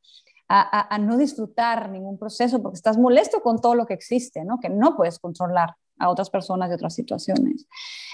a, 0.49 0.97
no 0.99 1.19
disfrutar 1.19 1.91
ningún 1.91 2.19
proceso 2.19 2.62
porque 2.62 2.77
estás 2.77 2.97
molesto 2.97 3.43
con 3.43 3.61
todo 3.61 3.75
lo 3.75 3.85
que 3.85 3.93
existe, 3.93 4.45
¿no? 4.45 4.59
Que 4.61 4.71
no 4.71 4.97
puedes 4.97 5.19
controlar 5.19 5.75
a 5.99 6.09
otras 6.11 6.31
personas 6.31 6.69
de 6.69 6.75
otras 6.75 6.95
situaciones. 6.95 7.67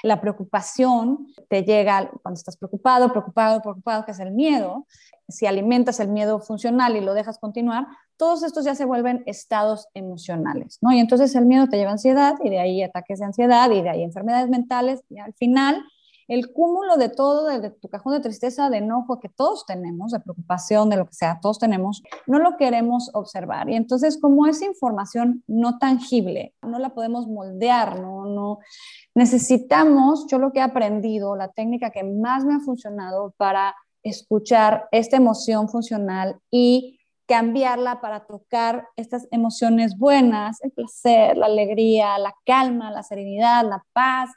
La 0.03 0.21
preocupación 0.21 1.29
te 1.49 1.63
llega 1.63 2.11
cuando 2.23 2.39
estás 2.39 2.57
preocupado, 2.57 3.11
preocupado, 3.11 3.63
preocupado, 3.63 4.05
que 4.05 4.13
es 4.13 4.21
el 4.21 4.33
miedo. 4.33 4.87
Si 5.29 5.47
alimentas 5.47 6.01
el 6.01 6.09
miedo 6.09 6.41
funcional 6.41 6.97
y 6.97 7.01
lo 7.01 7.15
dejas 7.15 7.39
continuar, 7.39 7.87
todos 8.17 8.43
estos 8.43 8.65
ya 8.65 8.75
se 8.75 8.85
vuelven 8.85 9.23
estados 9.27 9.89
emocionales, 9.95 10.79
¿no? 10.81 10.93
Y 10.93 10.99
entonces 10.99 11.35
el 11.35 11.47
miedo 11.47 11.69
te 11.69 11.77
lleva 11.77 11.93
ansiedad 11.93 12.35
y 12.43 12.51
de 12.51 12.61
ahí 12.61 12.83
ataques 12.83 13.19
de 13.19 13.25
ansiedad 13.25 13.71
y 13.71 13.83
de 13.83 13.91
ahí 13.91 14.03
enfermedades 14.03 14.49
mentales 14.49 15.03
y 15.09 15.19
al 15.19 15.35
final 15.35 15.83
el 16.29 16.53
cúmulo 16.53 16.97
de 16.97 17.09
todo, 17.09 17.47
de, 17.47 17.71
tu 17.71 17.89
cajón 17.89 18.13
de 18.15 18.21
tristeza, 18.21 18.71
de 18.71 18.79
enojo 18.79 19.21
que 19.21 19.29
todos 19.29 19.67
tenemos, 19.67 20.13
de 20.13 20.21
preocupación, 20.21 20.91
de 20.91 20.97
lo 20.97 21.07
que 21.07 21.15
sea, 21.15 21.39
todos 21.41 21.59
tenemos, 21.59 22.03
no 22.27 22.39
lo 22.39 22.57
queremos 22.57 23.11
observar. 23.15 23.69
Y 23.69 23.75
entonces, 23.75 24.19
como 24.21 24.47
es 24.47 24.63
información 24.63 25.43
no 25.47 25.79
tangible, 25.79 26.55
no 26.63 26.79
la 26.79 26.95
podemos 26.95 27.27
moldear, 27.27 28.01
no, 28.01 28.27
no 28.27 28.59
necesitamos, 29.15 30.27
yo 30.29 30.39
lo 30.39 30.53
que 30.53 30.61
he 30.61 30.63
aprendido, 30.63 31.37
la 31.37 31.49
técnica 31.49 31.91
que 31.91 32.05
más 32.05 32.45
me 32.45 32.55
ha 32.55 32.61
funcionado 32.61 33.35
para 33.37 33.75
escuchar 34.03 34.89
esta 34.93 35.17
emoción 35.17 35.69
funcional 35.69 36.39
y 36.51 37.01
cambiarla 37.27 38.01
para 38.01 38.27
tocar 38.27 38.89
estas 38.97 39.27
emociones 39.31 39.97
buenas, 39.99 40.63
el 40.63 40.73
placer, 40.73 41.37
la 41.37 41.47
alegría, 41.47 42.19
la 42.19 42.35
calma, 42.45 42.91
la 42.91 43.03
serenidad, 43.03 43.65
la 43.65 43.83
paz, 43.93 44.31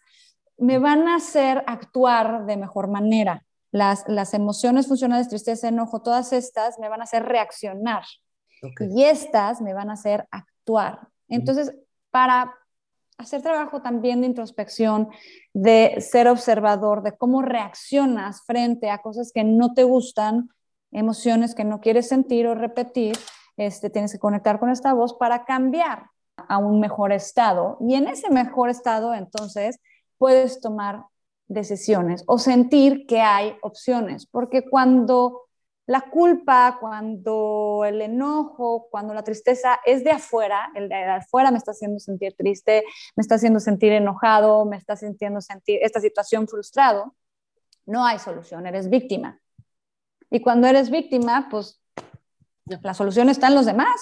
me 0.57 0.79
van 0.79 1.07
a 1.07 1.15
hacer 1.15 1.63
actuar 1.67 2.45
de 2.45 2.57
mejor 2.57 2.89
manera. 2.89 3.43
Las, 3.71 4.05
las 4.07 4.33
emociones 4.33 4.87
funcionales, 4.87 5.29
tristeza, 5.29 5.67
enojo, 5.67 6.01
todas 6.01 6.33
estas 6.33 6.79
me 6.79 6.89
van 6.89 7.01
a 7.01 7.03
hacer 7.03 7.23
reaccionar. 7.23 8.03
Y 8.79 9.03
estas 9.03 9.61
me 9.61 9.73
van 9.73 9.89
a 9.89 9.93
hacer 9.93 10.27
actuar. 10.31 11.09
Entonces, 11.27 11.75
para 12.09 12.53
hacer 13.17 13.41
trabajo 13.41 13.81
también 13.81 14.21
de 14.21 14.27
introspección, 14.27 15.09
de 15.53 15.99
ser 16.01 16.27
observador, 16.27 17.03
de 17.03 17.17
cómo 17.17 17.41
reaccionas 17.41 18.43
frente 18.45 18.89
a 18.89 18.99
cosas 18.99 19.31
que 19.33 19.43
no 19.43 19.73
te 19.73 19.83
gustan, 19.83 20.49
emociones 20.91 21.55
que 21.55 21.63
no 21.63 21.81
quieres 21.81 22.07
sentir 22.07 22.47
o 22.47 22.55
repetir, 22.55 23.17
este, 23.57 23.89
tienes 23.89 24.11
que 24.11 24.19
conectar 24.19 24.59
con 24.59 24.69
esta 24.69 24.93
voz 24.93 25.15
para 25.15 25.45
cambiar 25.45 26.07
a 26.37 26.59
un 26.59 26.79
mejor 26.79 27.11
estado. 27.11 27.77
Y 27.81 27.95
en 27.95 28.07
ese 28.07 28.29
mejor 28.29 28.69
estado, 28.69 29.13
entonces, 29.13 29.79
puedes 30.17 30.61
tomar 30.61 31.05
decisiones 31.47 32.23
o 32.27 32.37
sentir 32.39 33.05
que 33.07 33.21
hay 33.21 33.55
opciones, 33.61 34.25
porque 34.25 34.69
cuando 34.69 35.47
la 35.87 36.01
culpa, 36.01 36.77
cuando 36.81 37.83
el 37.87 38.01
enojo, 38.01 38.87
cuando 38.91 39.13
la 39.13 39.23
tristeza 39.23 39.79
es 39.85 40.03
de 40.03 40.11
afuera, 40.11 40.69
el 40.75 40.89
de 40.89 40.95
afuera 40.95 41.49
me 41.49 41.57
está 41.57 41.71
haciendo 41.71 41.97
sentir 41.99 42.35
triste, 42.35 42.83
me 43.15 43.21
está 43.21 43.35
haciendo 43.35 43.61
sentir 43.61 43.93
enojado, 43.93 44.65
me 44.65 44.75
está 44.75 44.97
sintiendo 44.97 45.39
sentir 45.39 45.79
esta 45.81 46.01
situación 46.01 46.45
frustrado, 46.45 47.15
no 47.85 48.05
hay 48.05 48.19
solución, 48.19 48.67
eres 48.67 48.89
víctima. 48.89 49.39
Y 50.29 50.41
cuando 50.41 50.67
eres 50.67 50.89
víctima, 50.89 51.47
pues 51.49 51.81
la 52.65 52.93
solución 52.93 53.29
está 53.29 53.47
en 53.47 53.55
los 53.55 53.65
demás, 53.65 54.01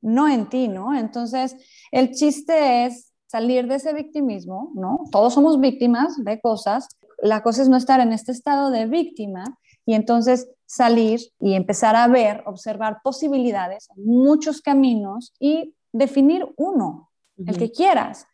no 0.00 0.28
en 0.28 0.48
ti, 0.48 0.66
¿no? 0.66 0.96
Entonces, 0.96 1.54
el 1.92 2.10
chiste 2.10 2.86
es 2.86 3.13
salir 3.34 3.66
de 3.66 3.74
ese 3.74 3.92
victimismo, 3.92 4.70
¿no? 4.76 5.00
Todos 5.10 5.34
somos 5.34 5.60
víctimas 5.60 6.22
de 6.22 6.40
cosas. 6.40 6.86
La 7.20 7.42
cosa 7.42 7.62
es 7.62 7.68
no 7.68 7.76
estar 7.76 7.98
en 7.98 8.12
este 8.12 8.30
estado 8.30 8.70
de 8.70 8.86
víctima 8.86 9.42
y 9.84 9.94
entonces 9.94 10.48
salir 10.66 11.18
y 11.40 11.54
empezar 11.54 11.96
a 11.96 12.06
ver, 12.06 12.44
observar 12.46 12.98
posibilidades, 13.02 13.88
muchos 13.96 14.62
caminos 14.62 15.32
y 15.40 15.74
definir 15.92 16.46
uno, 16.56 17.10
el 17.44 17.58
que 17.58 17.72
quieras. 17.72 18.28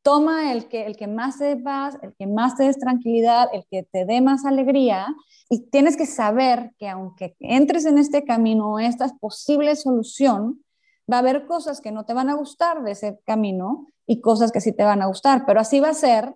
Toma 0.00 0.52
el 0.52 0.68
que, 0.68 0.86
el 0.86 0.96
que 0.96 1.06
más 1.06 1.36
te 1.36 1.44
dé 1.44 1.56
paz, 1.58 1.98
el 2.00 2.14
que 2.14 2.26
más 2.26 2.56
te 2.56 2.64
dé 2.64 2.72
tranquilidad, 2.72 3.48
el 3.52 3.66
que 3.70 3.82
te 3.82 4.06
dé 4.06 4.22
más 4.22 4.46
alegría 4.46 5.06
y 5.50 5.68
tienes 5.68 5.98
que 5.98 6.06
saber 6.06 6.70
que 6.78 6.88
aunque 6.88 7.36
entres 7.40 7.84
en 7.84 7.98
este 7.98 8.24
camino, 8.24 8.78
esta 8.78 9.06
posible 9.20 9.76
solución, 9.76 10.64
va 11.10 11.16
a 11.16 11.20
haber 11.20 11.46
cosas 11.46 11.80
que 11.80 11.92
no 11.92 12.04
te 12.04 12.14
van 12.14 12.28
a 12.28 12.34
gustar 12.34 12.82
de 12.82 12.92
ese 12.92 13.20
camino 13.24 13.86
y 14.06 14.20
cosas 14.20 14.52
que 14.52 14.60
sí 14.60 14.72
te 14.72 14.84
van 14.84 15.02
a 15.02 15.06
gustar, 15.06 15.44
pero 15.46 15.60
así 15.60 15.80
va 15.80 15.90
a 15.90 15.94
ser 15.94 16.34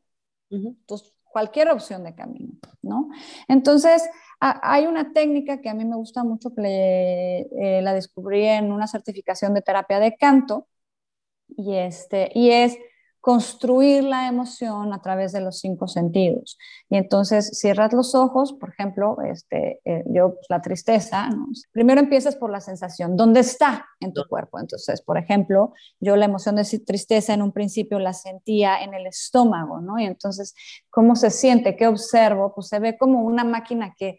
tus 0.87 1.12
cualquier 1.30 1.70
opción 1.70 2.04
de 2.04 2.14
camino, 2.14 2.54
¿no? 2.83 3.09
Entonces, 3.48 4.09
hay 4.40 4.87
una 4.87 5.12
técnica 5.12 5.61
que 5.61 5.68
a 5.68 5.74
mí 5.74 5.85
me 5.85 5.96
gusta 5.96 6.24
mucho, 6.24 6.52
que 6.54 7.46
eh, 7.61 7.80
la 7.83 7.94
descubrí 7.94 8.44
en 8.46 8.72
una 8.72 8.87
certificación 8.87 9.54
de 9.54 9.62
terapia 9.62 10.00
de 10.00 10.16
canto, 10.16 10.66
y, 11.48 11.74
este, 11.76 12.30
y 12.35 12.50
es 12.50 12.78
construir 13.20 14.04
la 14.04 14.28
emoción 14.28 14.94
a 14.94 15.02
través 15.02 15.33
de 15.33 15.40
los 15.40 15.59
cinco 15.59 15.88
sentidos. 15.88 16.59
Y 16.88 16.96
entonces 16.96 17.59
cierras 17.59 17.92
los 17.92 18.14
ojos, 18.14 18.54
por 18.54 18.70
ejemplo, 18.70 19.18
este, 19.22 19.80
eh, 19.85 20.04
yo 20.06 20.35
pues, 20.35 20.46
la 20.48 20.62
tristeza, 20.62 21.28
primero 21.70 22.00
empiezas 22.00 22.37
por 22.37 22.50
la 22.50 22.61
sensación, 22.61 23.16
¿dónde 23.16 23.40
está 23.40 23.87
en 24.00 24.14
tu 24.14 24.24
cuerpo? 24.26 24.59
Entonces, 24.59 25.02
por 25.02 25.18
ejemplo, 25.18 25.74
yo 26.00 26.16
la 26.16 26.24
emoción 26.24 26.56
de 26.56 26.64
tristeza 26.80 27.35
en 27.35 27.42
un 27.42 27.52
principio 27.52 27.98
la 27.98 28.14
sentía 28.14 28.83
en 28.83 28.94
el 28.94 29.06
estómago, 29.06 29.80
¿no? 29.80 29.98
Y 29.98 30.04
entonces, 30.04 30.54
¿cómo 30.88 31.14
se 31.14 31.30
siente? 31.30 31.76
¿Qué 31.76 31.87
observo? 31.87 32.54
Pues 32.54 32.68
se 32.68 32.78
ve 32.78 32.96
como 32.96 33.22
una 33.22 33.44
máquina 33.44 33.94
que 33.96 34.18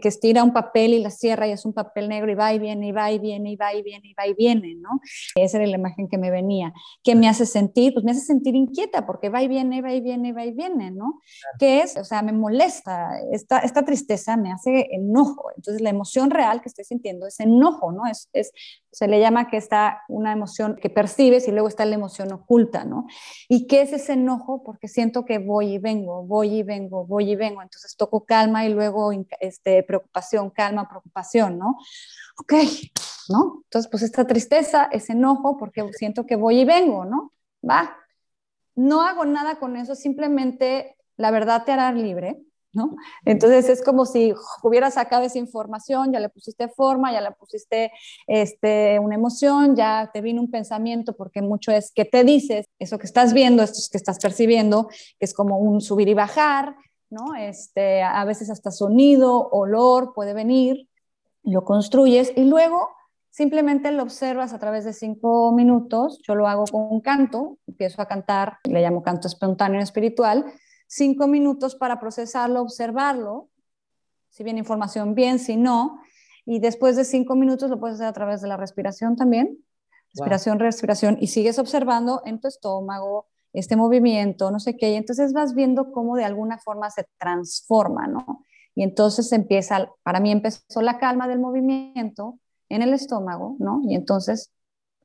que, 0.00 0.08
estira 0.08 0.42
un 0.42 0.52
papel 0.52 0.94
y 0.94 1.00
la 1.00 1.10
cierra 1.10 1.46
y 1.46 1.52
es 1.52 1.64
un 1.64 1.72
papel 1.72 2.08
negro 2.08 2.30
y 2.30 2.34
va 2.34 2.52
y 2.52 2.58
viene 2.58 2.88
y 2.88 2.92
va 2.92 3.12
y 3.12 3.18
viene 3.18 3.52
y 3.52 3.56
va 3.56 3.74
y 3.74 3.82
viene 3.82 4.08
y 4.08 4.14
va 4.14 4.26
y 4.26 4.34
viene, 4.34 4.74
¿no? 4.76 5.00
Esa 5.34 5.58
era 5.58 5.66
la 5.66 5.76
imagen 5.76 6.08
que 6.08 6.18
me 6.18 6.30
venía. 6.30 6.72
¿Qué 7.02 7.14
me 7.14 7.28
hace 7.28 7.46
sentir? 7.46 7.92
Pues 7.92 8.04
me 8.04 8.10
hace 8.10 8.20
sentir 8.20 8.54
inquieta 8.54 9.06
porque 9.06 9.28
va 9.28 9.42
y 9.42 9.48
viene, 9.48 9.82
va 9.82 9.92
y 9.92 10.00
viene, 10.00 10.32
va 10.32 10.44
y 10.44 10.52
viene, 10.52 10.90
¿no? 10.90 11.20
¿Qué 11.58 11.82
es? 11.82 11.96
O 11.96 12.04
sea, 12.04 12.22
me 12.22 12.32
molesta, 12.32 13.10
esta, 13.32 13.58
esta 13.60 13.84
tristeza 13.84 14.36
me 14.36 14.52
hace 14.52 14.88
enojo. 14.90 15.50
Entonces 15.56 15.80
la 15.80 15.90
emoción 15.90 16.30
real 16.30 16.60
que 16.60 16.68
estoy 16.68 16.84
sintiendo 16.84 17.26
es 17.26 17.38
enojo, 17.40 17.92
¿no? 17.92 18.06
Es, 18.06 18.28
es, 18.32 18.52
se 18.90 19.08
le 19.08 19.20
llama 19.20 19.48
que 19.48 19.58
está 19.58 20.02
una 20.08 20.32
emoción 20.32 20.76
que 20.80 20.88
percibes 20.88 21.46
y 21.48 21.52
luego 21.52 21.68
está 21.68 21.84
la 21.84 21.94
emoción 21.94 22.32
oculta, 22.32 22.84
¿no? 22.84 23.06
¿Y 23.46 23.66
qué 23.66 23.82
es 23.82 23.92
ese 23.92 24.14
enojo? 24.14 24.62
Porque 24.64 24.88
siento 24.88 25.26
que 25.26 25.38
voy 25.38 25.74
y 25.74 25.78
vengo, 25.78 26.24
voy 26.24 26.60
y 26.60 26.62
vengo, 26.62 27.04
voy 27.04 27.32
y 27.32 27.36
vengo. 27.36 27.60
Entonces 27.60 27.94
toco 27.96 28.24
calma 28.24 28.64
y 28.64 28.70
luego 28.70 29.12
este, 29.40 29.75
preocupación, 29.82 30.50
calma, 30.50 30.88
preocupación, 30.88 31.58
¿no? 31.58 31.78
Ok, 32.38 32.54
¿no? 33.28 33.62
Entonces, 33.64 33.90
pues 33.90 34.02
esta 34.02 34.26
tristeza, 34.26 34.88
ese 34.92 35.12
enojo, 35.12 35.56
porque 35.56 35.84
siento 35.92 36.26
que 36.26 36.36
voy 36.36 36.60
y 36.60 36.64
vengo, 36.64 37.04
¿no? 37.04 37.32
Va. 37.68 37.96
No 38.74 39.02
hago 39.02 39.24
nada 39.24 39.58
con 39.58 39.76
eso, 39.76 39.94
simplemente 39.94 40.96
la 41.16 41.30
verdad 41.30 41.64
te 41.64 41.72
hará 41.72 41.90
libre, 41.92 42.42
¿no? 42.72 42.94
Entonces 43.24 43.68
es 43.70 43.82
como 43.82 44.04
si 44.04 44.34
hubieras 44.62 44.94
sacado 44.94 45.24
esa 45.24 45.38
información, 45.38 46.12
ya 46.12 46.20
le 46.20 46.28
pusiste 46.28 46.68
forma, 46.68 47.10
ya 47.10 47.22
le 47.22 47.32
pusiste 47.32 47.90
este, 48.26 48.98
una 48.98 49.14
emoción, 49.14 49.74
ya 49.74 50.10
te 50.12 50.20
vino 50.20 50.42
un 50.42 50.50
pensamiento, 50.50 51.16
porque 51.16 51.40
mucho 51.40 51.72
es 51.72 51.90
que 51.90 52.04
te 52.04 52.22
dices, 52.22 52.66
eso 52.78 52.98
que 52.98 53.06
estás 53.06 53.32
viendo, 53.32 53.62
esto 53.62 53.80
que 53.90 53.96
estás 53.96 54.18
percibiendo, 54.18 54.88
que 54.88 55.24
es 55.24 55.32
como 55.32 55.58
un 55.58 55.80
subir 55.80 56.08
y 56.08 56.14
bajar, 56.14 56.76
¿no? 57.10 57.34
Este, 57.34 58.02
a 58.02 58.24
veces 58.24 58.50
hasta 58.50 58.70
sonido, 58.70 59.48
olor 59.50 60.12
puede 60.14 60.34
venir, 60.34 60.88
lo 61.42 61.64
construyes 61.64 62.32
y 62.36 62.44
luego 62.44 62.88
simplemente 63.30 63.92
lo 63.92 64.02
observas 64.02 64.52
a 64.52 64.58
través 64.58 64.84
de 64.84 64.92
cinco 64.92 65.52
minutos. 65.52 66.20
Yo 66.26 66.34
lo 66.34 66.48
hago 66.48 66.64
con 66.64 66.88
un 66.90 67.00
canto, 67.00 67.58
empiezo 67.66 68.02
a 68.02 68.06
cantar, 68.06 68.58
le 68.64 68.80
llamo 68.80 69.02
canto 69.02 69.28
espontáneo 69.28 69.80
espiritual, 69.80 70.46
cinco 70.86 71.26
minutos 71.26 71.74
para 71.74 72.00
procesarlo, 72.00 72.62
observarlo, 72.62 73.48
si 74.30 74.42
viene 74.44 74.60
información 74.60 75.14
bien, 75.14 75.38
si 75.38 75.56
no, 75.56 76.00
y 76.44 76.60
después 76.60 76.96
de 76.96 77.04
cinco 77.04 77.34
minutos 77.34 77.70
lo 77.70 77.80
puedes 77.80 77.96
hacer 77.96 78.06
a 78.06 78.12
través 78.12 78.40
de 78.40 78.48
la 78.48 78.56
respiración 78.56 79.16
también, 79.16 79.58
respiración, 80.14 80.58
respiración, 80.58 81.18
y 81.20 81.26
sigues 81.28 81.58
observando 81.58 82.22
en 82.24 82.40
tu 82.40 82.48
estómago, 82.48 83.26
este 83.60 83.76
movimiento, 83.76 84.50
no 84.50 84.60
sé 84.60 84.76
qué, 84.76 84.90
y 84.90 84.94
entonces 84.94 85.32
vas 85.32 85.54
viendo 85.54 85.92
cómo 85.92 86.16
de 86.16 86.24
alguna 86.24 86.58
forma 86.58 86.90
se 86.90 87.06
transforma, 87.18 88.06
¿no? 88.06 88.44
Y 88.74 88.82
entonces 88.82 89.32
empieza, 89.32 89.90
para 90.02 90.20
mí 90.20 90.30
empezó 90.30 90.82
la 90.82 90.98
calma 90.98 91.26
del 91.28 91.38
movimiento 91.38 92.38
en 92.68 92.82
el 92.82 92.92
estómago, 92.92 93.56
¿no? 93.58 93.80
Y 93.84 93.94
entonces 93.94 94.52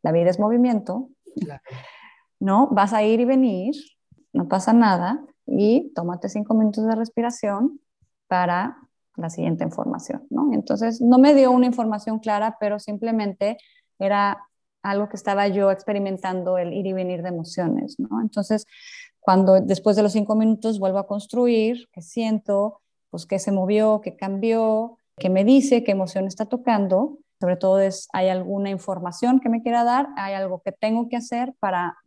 la 0.03 0.11
vida 0.11 0.29
es 0.29 0.39
movimiento, 0.39 1.09
¿no? 2.39 2.67
Vas 2.67 2.93
a 2.93 3.03
ir 3.03 3.21
y 3.21 3.25
venir, 3.25 3.75
no 4.33 4.47
pasa 4.47 4.73
nada, 4.73 5.23
y 5.45 5.91
tómate 5.93 6.27
cinco 6.27 6.53
minutos 6.53 6.85
de 6.85 6.95
respiración 6.95 7.79
para 8.27 8.77
la 9.15 9.29
siguiente 9.29 9.63
información, 9.63 10.25
¿no? 10.29 10.53
Entonces 10.53 11.01
no 11.01 11.17
me 11.19 11.33
dio 11.33 11.51
una 11.51 11.65
información 11.65 12.19
clara, 12.19 12.57
pero 12.59 12.79
simplemente 12.79 13.57
era 13.99 14.45
algo 14.83 15.09
que 15.09 15.15
estaba 15.15 15.47
yo 15.47 15.71
experimentando, 15.71 16.57
el 16.57 16.73
ir 16.73 16.87
y 16.87 16.93
venir 16.93 17.21
de 17.21 17.29
emociones, 17.29 17.99
¿no? 17.99 18.21
Entonces, 18.21 18.65
cuando 19.19 19.59
después 19.59 19.95
de 19.95 20.03
los 20.03 20.13
cinco 20.13 20.35
minutos 20.35 20.79
vuelvo 20.79 20.99
a 20.99 21.07
construir, 21.07 21.87
qué 21.91 22.01
siento, 22.01 22.81
pues 23.09 23.25
qué 23.25 23.39
se 23.39 23.51
movió, 23.51 24.01
qué 24.01 24.15
cambió, 24.15 24.97
qué 25.17 25.29
me 25.29 25.43
dice, 25.43 25.83
qué 25.83 25.91
emoción 25.91 26.25
está 26.25 26.45
tocando, 26.45 27.19
sobre 27.39 27.57
todo 27.57 27.79
es, 27.79 28.07
hay 28.13 28.29
alguna 28.29 28.69
información 28.69 29.39
que 29.39 29.49
me 29.49 29.61
quiera 29.61 29.83
dar, 29.83 30.09
hay 30.15 30.33
algo 30.33 30.61
que 30.61 30.71
tengo 30.71 31.09
que 31.09 31.17
hacer 31.17 31.53
para 31.59 31.97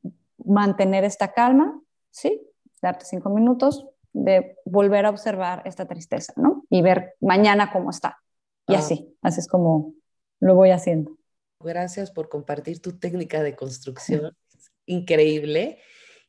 mantener 0.44 1.04
esta 1.04 1.32
calma, 1.32 1.80
¿sí? 2.10 2.40
Darte 2.82 3.04
cinco 3.04 3.30
minutos 3.30 3.86
de 4.12 4.56
volver 4.64 5.06
a 5.06 5.10
observar 5.10 5.62
esta 5.64 5.86
tristeza, 5.86 6.32
¿no? 6.36 6.64
Y 6.70 6.82
ver 6.82 7.14
mañana 7.20 7.72
cómo 7.72 7.90
está. 7.90 8.18
Y 8.66 8.74
ah. 8.74 8.78
así, 8.78 9.16
así 9.22 9.40
es 9.40 9.48
como 9.48 9.92
lo 10.40 10.54
voy 10.54 10.70
haciendo. 10.70 11.16
Gracias 11.64 12.10
por 12.10 12.28
compartir 12.28 12.80
tu 12.80 12.98
técnica 12.98 13.42
de 13.42 13.56
construcción. 13.56 14.36
Increíble. 14.86 15.78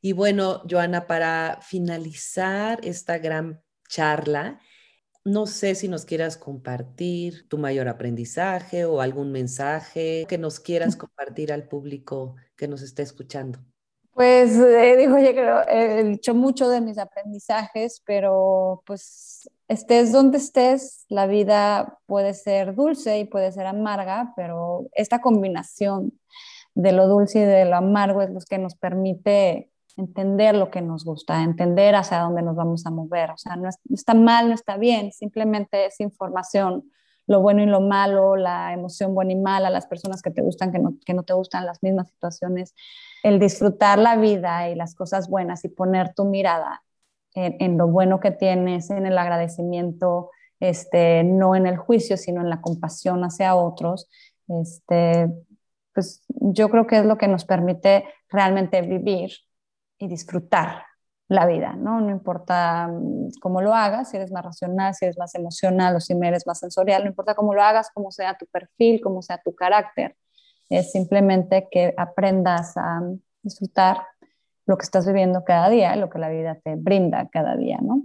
Y 0.01 0.13
bueno, 0.13 0.61
Joana, 0.69 1.07
para 1.07 1.59
finalizar 1.61 2.79
esta 2.83 3.17
gran 3.17 3.61
charla, 3.87 4.59
no 5.23 5.47
sé 5.47 5.73
si 5.73 5.87
nos 5.87 6.05
quieras 6.05 6.37
compartir 6.37 7.47
tu 7.49 7.57
mayor 7.57 7.87
aprendizaje 7.87 8.85
o 8.85 9.01
algún 9.01 9.31
mensaje 9.31 10.25
que 10.29 10.37
nos 10.37 10.59
quieras 10.59 10.95
compartir 10.95 11.51
al 11.51 11.67
público 11.67 12.35
que 12.55 12.67
nos 12.67 12.83
está 12.83 13.01
escuchando. 13.01 13.59
Pues 14.15 14.55
eh, 14.57 15.07
yo 15.09 15.13
creo, 15.33 15.67
he 15.67 16.01
dicho 16.05 16.33
mucho 16.33 16.69
de 16.69 16.79
mis 16.79 16.97
aprendizajes, 16.97 18.01
pero 18.05 18.81
pues 18.85 19.49
estés 19.67 20.13
donde 20.13 20.37
estés, 20.37 21.05
la 21.09 21.27
vida 21.27 21.99
puede 22.05 22.33
ser 22.33 22.75
dulce 22.75 23.19
y 23.19 23.25
puede 23.25 23.51
ser 23.51 23.65
amarga, 23.65 24.31
pero 24.37 24.87
esta 24.93 25.19
combinación 25.19 26.17
de 26.75 26.93
lo 26.93 27.09
dulce 27.09 27.39
y 27.39 27.43
de 27.43 27.65
lo 27.65 27.75
amargo 27.75 28.21
es 28.21 28.29
lo 28.29 28.39
que 28.39 28.57
nos 28.57 28.75
permite 28.75 29.69
entender 29.97 30.55
lo 30.55 30.71
que 30.71 30.81
nos 30.81 31.03
gusta, 31.03 31.43
entender 31.43 31.95
hacia 31.95 32.19
dónde 32.19 32.41
nos 32.41 32.55
vamos 32.55 32.85
a 32.85 32.91
mover. 32.91 33.31
O 33.31 33.37
sea, 33.37 33.57
no, 33.57 33.67
está 33.93 34.13
mal, 34.13 34.47
no 34.47 34.53
está 34.53 34.77
bien, 34.77 35.11
simplemente 35.11 35.87
es 35.87 35.99
información, 35.99 36.89
lo 37.27 37.41
bueno 37.41 37.63
y 37.63 37.65
lo 37.65 37.81
malo, 37.81 38.37
la 38.37 38.71
emoción 38.71 39.13
buena 39.13 39.33
y 39.33 39.35
mala, 39.35 39.69
las 39.69 39.87
personas 39.87 40.21
que 40.21 40.31
te 40.31 40.41
gustan, 40.41 40.71
que 40.71 40.79
no, 40.79 40.93
que 41.05 41.13
no 41.13 41.23
te 41.23 41.33
gustan, 41.33 41.65
las 41.65 41.83
mismas 41.83 42.07
situaciones 42.07 42.75
el 43.25 43.39
disfrutar 43.39 43.97
la 43.97 44.17
vida 44.17 44.69
y 44.69 44.75
las 44.75 44.93
cosas 44.93 45.27
buenas 45.31 45.65
y 45.65 45.69
poner 45.69 46.13
tu 46.13 46.25
mirada 46.25 46.83
en, 47.33 47.75
lo 47.75 47.87
bueno 47.87 48.19
que 48.19 48.29
tienes, 48.29 48.91
en 48.91 49.07
el 49.07 49.17
agradecimiento, 49.17 50.29
este, 50.59 51.23
no 51.23 51.55
en 51.55 51.65
el 51.65 51.75
juicio, 51.75 52.17
sino 52.17 52.41
en 52.41 52.51
la 52.51 52.61
compasión 52.61 53.23
hacia 53.23 53.55
otros, 53.55 54.07
este, 54.47 55.27
pues 55.91 56.23
yo 56.27 56.69
creo 56.69 56.85
que 56.85 56.99
es 56.99 57.05
lo 57.05 57.17
que 57.17 57.27
nos 57.27 57.45
permite 57.45 58.05
realmente 58.29 58.83
vivir 58.83 59.31
y 59.97 60.07
disfrutar 60.07 60.83
la 61.27 61.47
vida, 61.47 61.73
¿no? 61.75 62.01
No 62.01 62.11
importa 62.11 62.87
mm, 62.87 63.39
cómo 63.41 63.59
lo 63.59 63.73
hagas, 63.73 64.11
si 64.11 64.17
eres 64.17 64.31
más 64.31 64.45
racional, 64.45 64.93
si 64.93 65.05
eres 65.05 65.17
más 65.17 65.33
emocional 65.33 65.95
o 65.95 65.99
si 65.99 66.13
eres 66.13 66.45
más 66.45 66.59
sensorial, 66.59 67.01
no 67.01 67.09
importa 67.09 67.33
cómo 67.33 67.55
lo 67.55 67.63
hagas, 67.63 67.89
cómo 67.91 68.11
sea 68.11 68.37
tu 68.37 68.45
perfil, 68.45 69.01
cómo 69.01 69.23
sea 69.23 69.41
tu 69.43 69.55
carácter, 69.55 70.15
es 70.69 70.91
simplemente 70.91 71.67
que 71.71 71.93
aprendas 71.97 72.75
a 72.77 73.01
disfrutar 73.41 73.97
lo 74.65 74.77
que 74.77 74.83
estás 74.83 75.05
viviendo 75.05 75.43
cada 75.43 75.69
día, 75.69 75.95
lo 75.95 76.09
que 76.09 76.19
la 76.19 76.29
vida 76.29 76.59
te 76.63 76.75
brinda 76.75 77.29
cada 77.31 77.55
día, 77.55 77.77
¿no? 77.81 78.01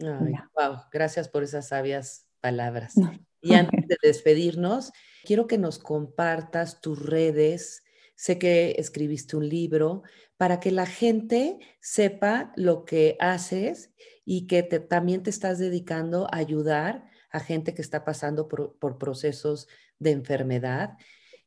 wow, 0.00 0.78
gracias 0.90 1.28
por 1.28 1.42
esas 1.42 1.68
sabias 1.68 2.26
palabras. 2.40 2.94
Y 3.40 3.54
antes 3.54 3.86
de 3.88 3.96
despedirnos, 4.02 4.92
quiero 5.24 5.46
que 5.46 5.58
nos 5.58 5.78
compartas 5.78 6.80
tus 6.80 7.04
redes. 7.04 7.82
Sé 8.16 8.38
que 8.38 8.76
escribiste 8.78 9.36
un 9.36 9.48
libro 9.48 10.02
para 10.36 10.60
que 10.60 10.70
la 10.70 10.86
gente 10.86 11.58
sepa 11.80 12.52
lo 12.56 12.84
que 12.84 13.16
haces 13.20 13.94
y 14.24 14.46
que 14.46 14.62
también 14.62 15.22
te 15.22 15.30
estás 15.30 15.58
dedicando 15.58 16.26
a 16.32 16.38
ayudar 16.38 17.08
a 17.30 17.40
gente 17.40 17.74
que 17.74 17.82
está 17.82 18.04
pasando 18.04 18.48
por, 18.48 18.78
por 18.78 18.98
procesos 18.98 19.68
de 19.98 20.12
enfermedad 20.12 20.96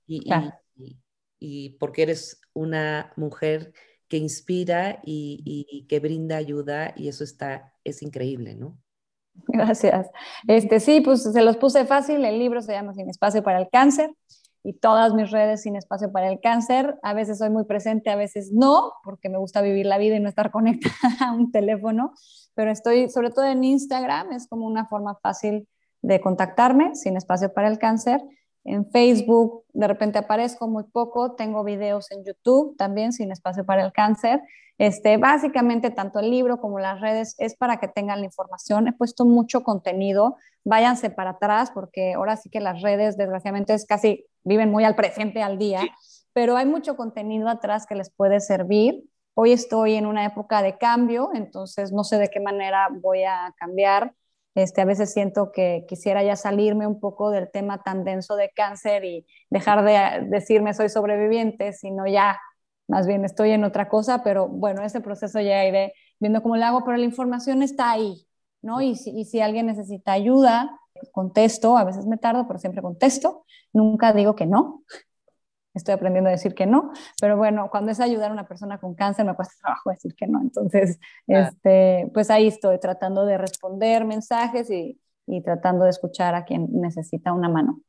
y, 0.08 1.70
porque 1.80 2.04
eres 2.04 2.42
una 2.54 3.14
mujer 3.16 3.74
que 4.08 4.18
inspira 4.18 5.00
y, 5.04 5.86
que 5.88 6.00
brinda 6.00 6.38
ayuda 6.38 6.94
y 6.96 7.10
eso 7.10 7.24
está, 7.24 7.74
es 7.84 8.02
increíble, 8.02 8.56
¿no? 8.56 8.78
Gracias. 9.48 10.10
Este, 10.48 10.80
sí, 10.80 11.02
pues 11.02 11.24
se 11.24 11.42
los 11.44 11.58
puse 11.58 11.86
fácil, 11.86 12.26
el 12.26 12.40
libro 12.40 12.62
se 12.62 12.72
llama 12.72 12.94
Sin 12.94 13.10
Espacio 13.10 13.44
para 13.44 13.60
el 13.60 13.70
Cáncer 13.70 14.12
y 14.68 14.74
todas 14.74 15.14
mis 15.14 15.32
redes 15.32 15.62
sin 15.62 15.78
espacio 15.78 16.12
para 16.12 16.30
el 16.30 16.42
cáncer. 16.42 17.00
A 17.02 17.14
veces 17.14 17.38
soy 17.38 17.50
muy 17.50 17.64
presente, 17.64 18.10
a 18.10 18.18
veces 18.18 18.52
no, 18.52 18.92
porque 19.06 19.30
me 19.30 19.38
gusta 19.38 19.62
vivir 19.62 19.86
la 19.86 19.98
vida 19.98 20.18
y 20.18 20.20
no 20.20 20.28
estar 20.28 20.52
conectada 20.52 21.30
a 21.30 21.32
un 21.32 21.54
teléfono, 21.54 22.14
pero 22.54 22.70
estoy 22.70 23.10
sobre 23.10 23.30
todo 23.30 23.46
en 23.46 23.64
Instagram, 23.64 24.34
es 24.34 24.46
como 24.48 24.66
una 24.66 24.86
forma 24.86 25.16
fácil 25.24 25.70
de 26.02 26.20
contactarme 26.20 26.96
sin 26.96 27.16
espacio 27.16 27.54
para 27.54 27.70
el 27.70 27.80
cáncer. 27.80 28.22
En 28.68 28.86
Facebook 28.92 29.64
de 29.72 29.88
repente 29.88 30.20
aparezco 30.20 30.68
muy 30.68 30.84
poco, 30.84 31.36
tengo 31.36 31.64
videos 31.64 32.12
en 32.12 32.26
YouTube 32.26 32.76
también 32.76 33.14
sin 33.14 33.32
espacio 33.32 33.66
para 33.66 33.86
el 33.86 33.94
cáncer. 33.94 34.42
Este, 34.78 35.16
básicamente 35.16 35.90
tanto 35.90 36.20
el 36.20 36.30
libro 36.30 36.60
como 36.60 36.78
las 36.78 37.00
redes 37.00 37.34
es 37.38 37.56
para 37.56 37.80
que 37.80 37.88
tengan 37.88 38.20
la 38.20 38.26
información. 38.26 38.90
He 38.90 38.94
puesto 38.94 39.24
mucho 39.24 39.64
contenido, 39.64 40.36
váyanse 40.66 41.10
para 41.10 41.32
atrás 41.32 41.72
porque 41.74 42.16
ahora 42.16 42.36
sí 42.36 42.50
que 42.50 42.60
las 42.60 42.82
redes 42.82 43.16
desgraciadamente 43.16 43.74
es 43.74 43.86
casi 43.86 44.26
viven 44.44 44.70
muy 44.70 44.84
al 44.84 44.96
presente, 44.96 45.42
al 45.42 45.58
día, 45.58 45.82
pero 46.34 46.58
hay 46.58 46.66
mucho 46.66 46.98
contenido 46.98 47.48
atrás 47.48 47.86
que 47.88 47.96
les 47.96 48.10
puede 48.10 48.42
servir. 48.42 49.02
Hoy 49.34 49.54
estoy 49.54 49.94
en 49.94 50.06
una 50.06 50.26
época 50.26 50.62
de 50.62 50.78
cambio, 50.78 51.30
entonces 51.34 51.94
no 51.94 52.04
sé 52.04 52.18
de 52.18 52.28
qué 52.28 52.42
manera 52.42 52.90
voy 52.92 53.24
a 53.24 53.56
cambiar 53.58 54.14
este, 54.58 54.82
a 54.82 54.86
veces 54.86 55.14
siento 55.14 55.52
que 55.52 55.86
quisiera 55.88 56.24
ya 56.24 56.36
salirme 56.36 56.88
un 56.88 57.00
poco 57.00 57.30
del 57.30 57.52
tema 57.52 57.84
tan 57.84 58.04
denso 58.04 58.36
de 58.36 58.50
cáncer 58.50 59.06
y 59.06 59.24
dejar 59.52 59.86
de 59.86 60.28
decirme 60.30 60.74
soy 60.74 60.90
sobreviviente, 60.90 61.74
sino 61.74 62.08
ya 62.08 62.40
más 62.88 63.06
bien 63.06 63.24
estoy 63.24 63.52
en 63.52 63.64
otra 63.64 63.88
cosa, 63.88 64.24
pero 64.24 64.48
bueno, 64.48 64.82
ese 64.82 65.00
proceso 65.00 65.40
ya 65.42 65.64
iré 65.64 65.94
viendo 66.20 66.42
cómo 66.42 66.58
lo 66.58 66.66
hago, 66.66 66.84
pero 66.84 66.98
la 66.98 67.06
información 67.06 67.62
está 67.62 67.92
ahí, 67.92 68.26
¿no? 68.64 68.82
Y 68.82 68.96
si, 68.96 69.12
y 69.12 69.26
si 69.26 69.42
alguien 69.42 69.68
necesita 69.68 70.14
ayuda, 70.14 70.72
contesto, 71.12 71.78
a 71.78 71.84
veces 71.84 72.08
me 72.08 72.18
tardo, 72.18 72.48
pero 72.48 72.58
siempre 72.58 72.82
contesto, 72.82 73.46
nunca 73.74 74.12
digo 74.12 74.36
que 74.36 74.48
no, 74.48 74.84
estoy 75.78 75.94
aprendiendo 75.94 76.30
a 76.30 76.32
decir 76.32 76.54
que 76.54 76.66
no, 76.66 76.92
pero 77.20 77.38
bueno, 77.38 77.70
cuando 77.70 77.92
es 77.92 78.00
ayudar 78.00 78.32
a 78.32 78.34
una 78.34 78.48
persona 78.48 78.78
con 78.80 78.96
cáncer 78.96 79.26
me 79.26 79.36
cuesta 79.36 79.56
trabajo 79.62 79.90
decir 79.90 80.16
que 80.16 80.28
no, 80.28 80.42
entonces, 80.42 81.00
este, 81.28 82.10
pues 82.14 82.30
ahí 82.30 82.48
estoy 82.48 82.80
tratando 82.80 83.26
de 83.26 83.38
responder 83.38 84.06
mensajes 84.06 84.70
y, 84.70 85.00
y 85.28 85.42
tratando 85.42 85.84
de 85.84 85.92
escuchar 85.92 86.36
a 86.36 86.46
quien 86.46 86.68
necesita 86.72 87.34
una 87.34 87.50
mano. 87.50 87.82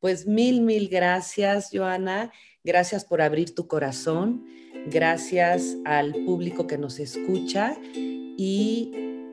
Pues 0.00 0.26
mil, 0.26 0.62
mil 0.62 0.88
gracias, 0.88 1.70
Joana. 1.72 2.32
Gracias 2.64 3.04
por 3.04 3.22
abrir 3.22 3.54
tu 3.54 3.68
corazón. 3.68 4.44
Gracias 4.86 5.76
al 5.84 6.12
público 6.26 6.66
que 6.66 6.76
nos 6.76 6.98
escucha 6.98 7.76
y 7.94 8.90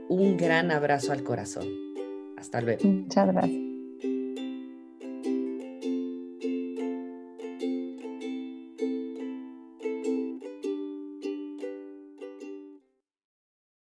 un 0.09 0.37
gran 0.37 0.69
abrazo 0.69 1.11
al 1.11 1.23
corazón. 1.23 1.67
Hasta 2.37 2.61
luego. 2.61 2.87
Muchas 2.87 3.33
gracias. 3.33 3.68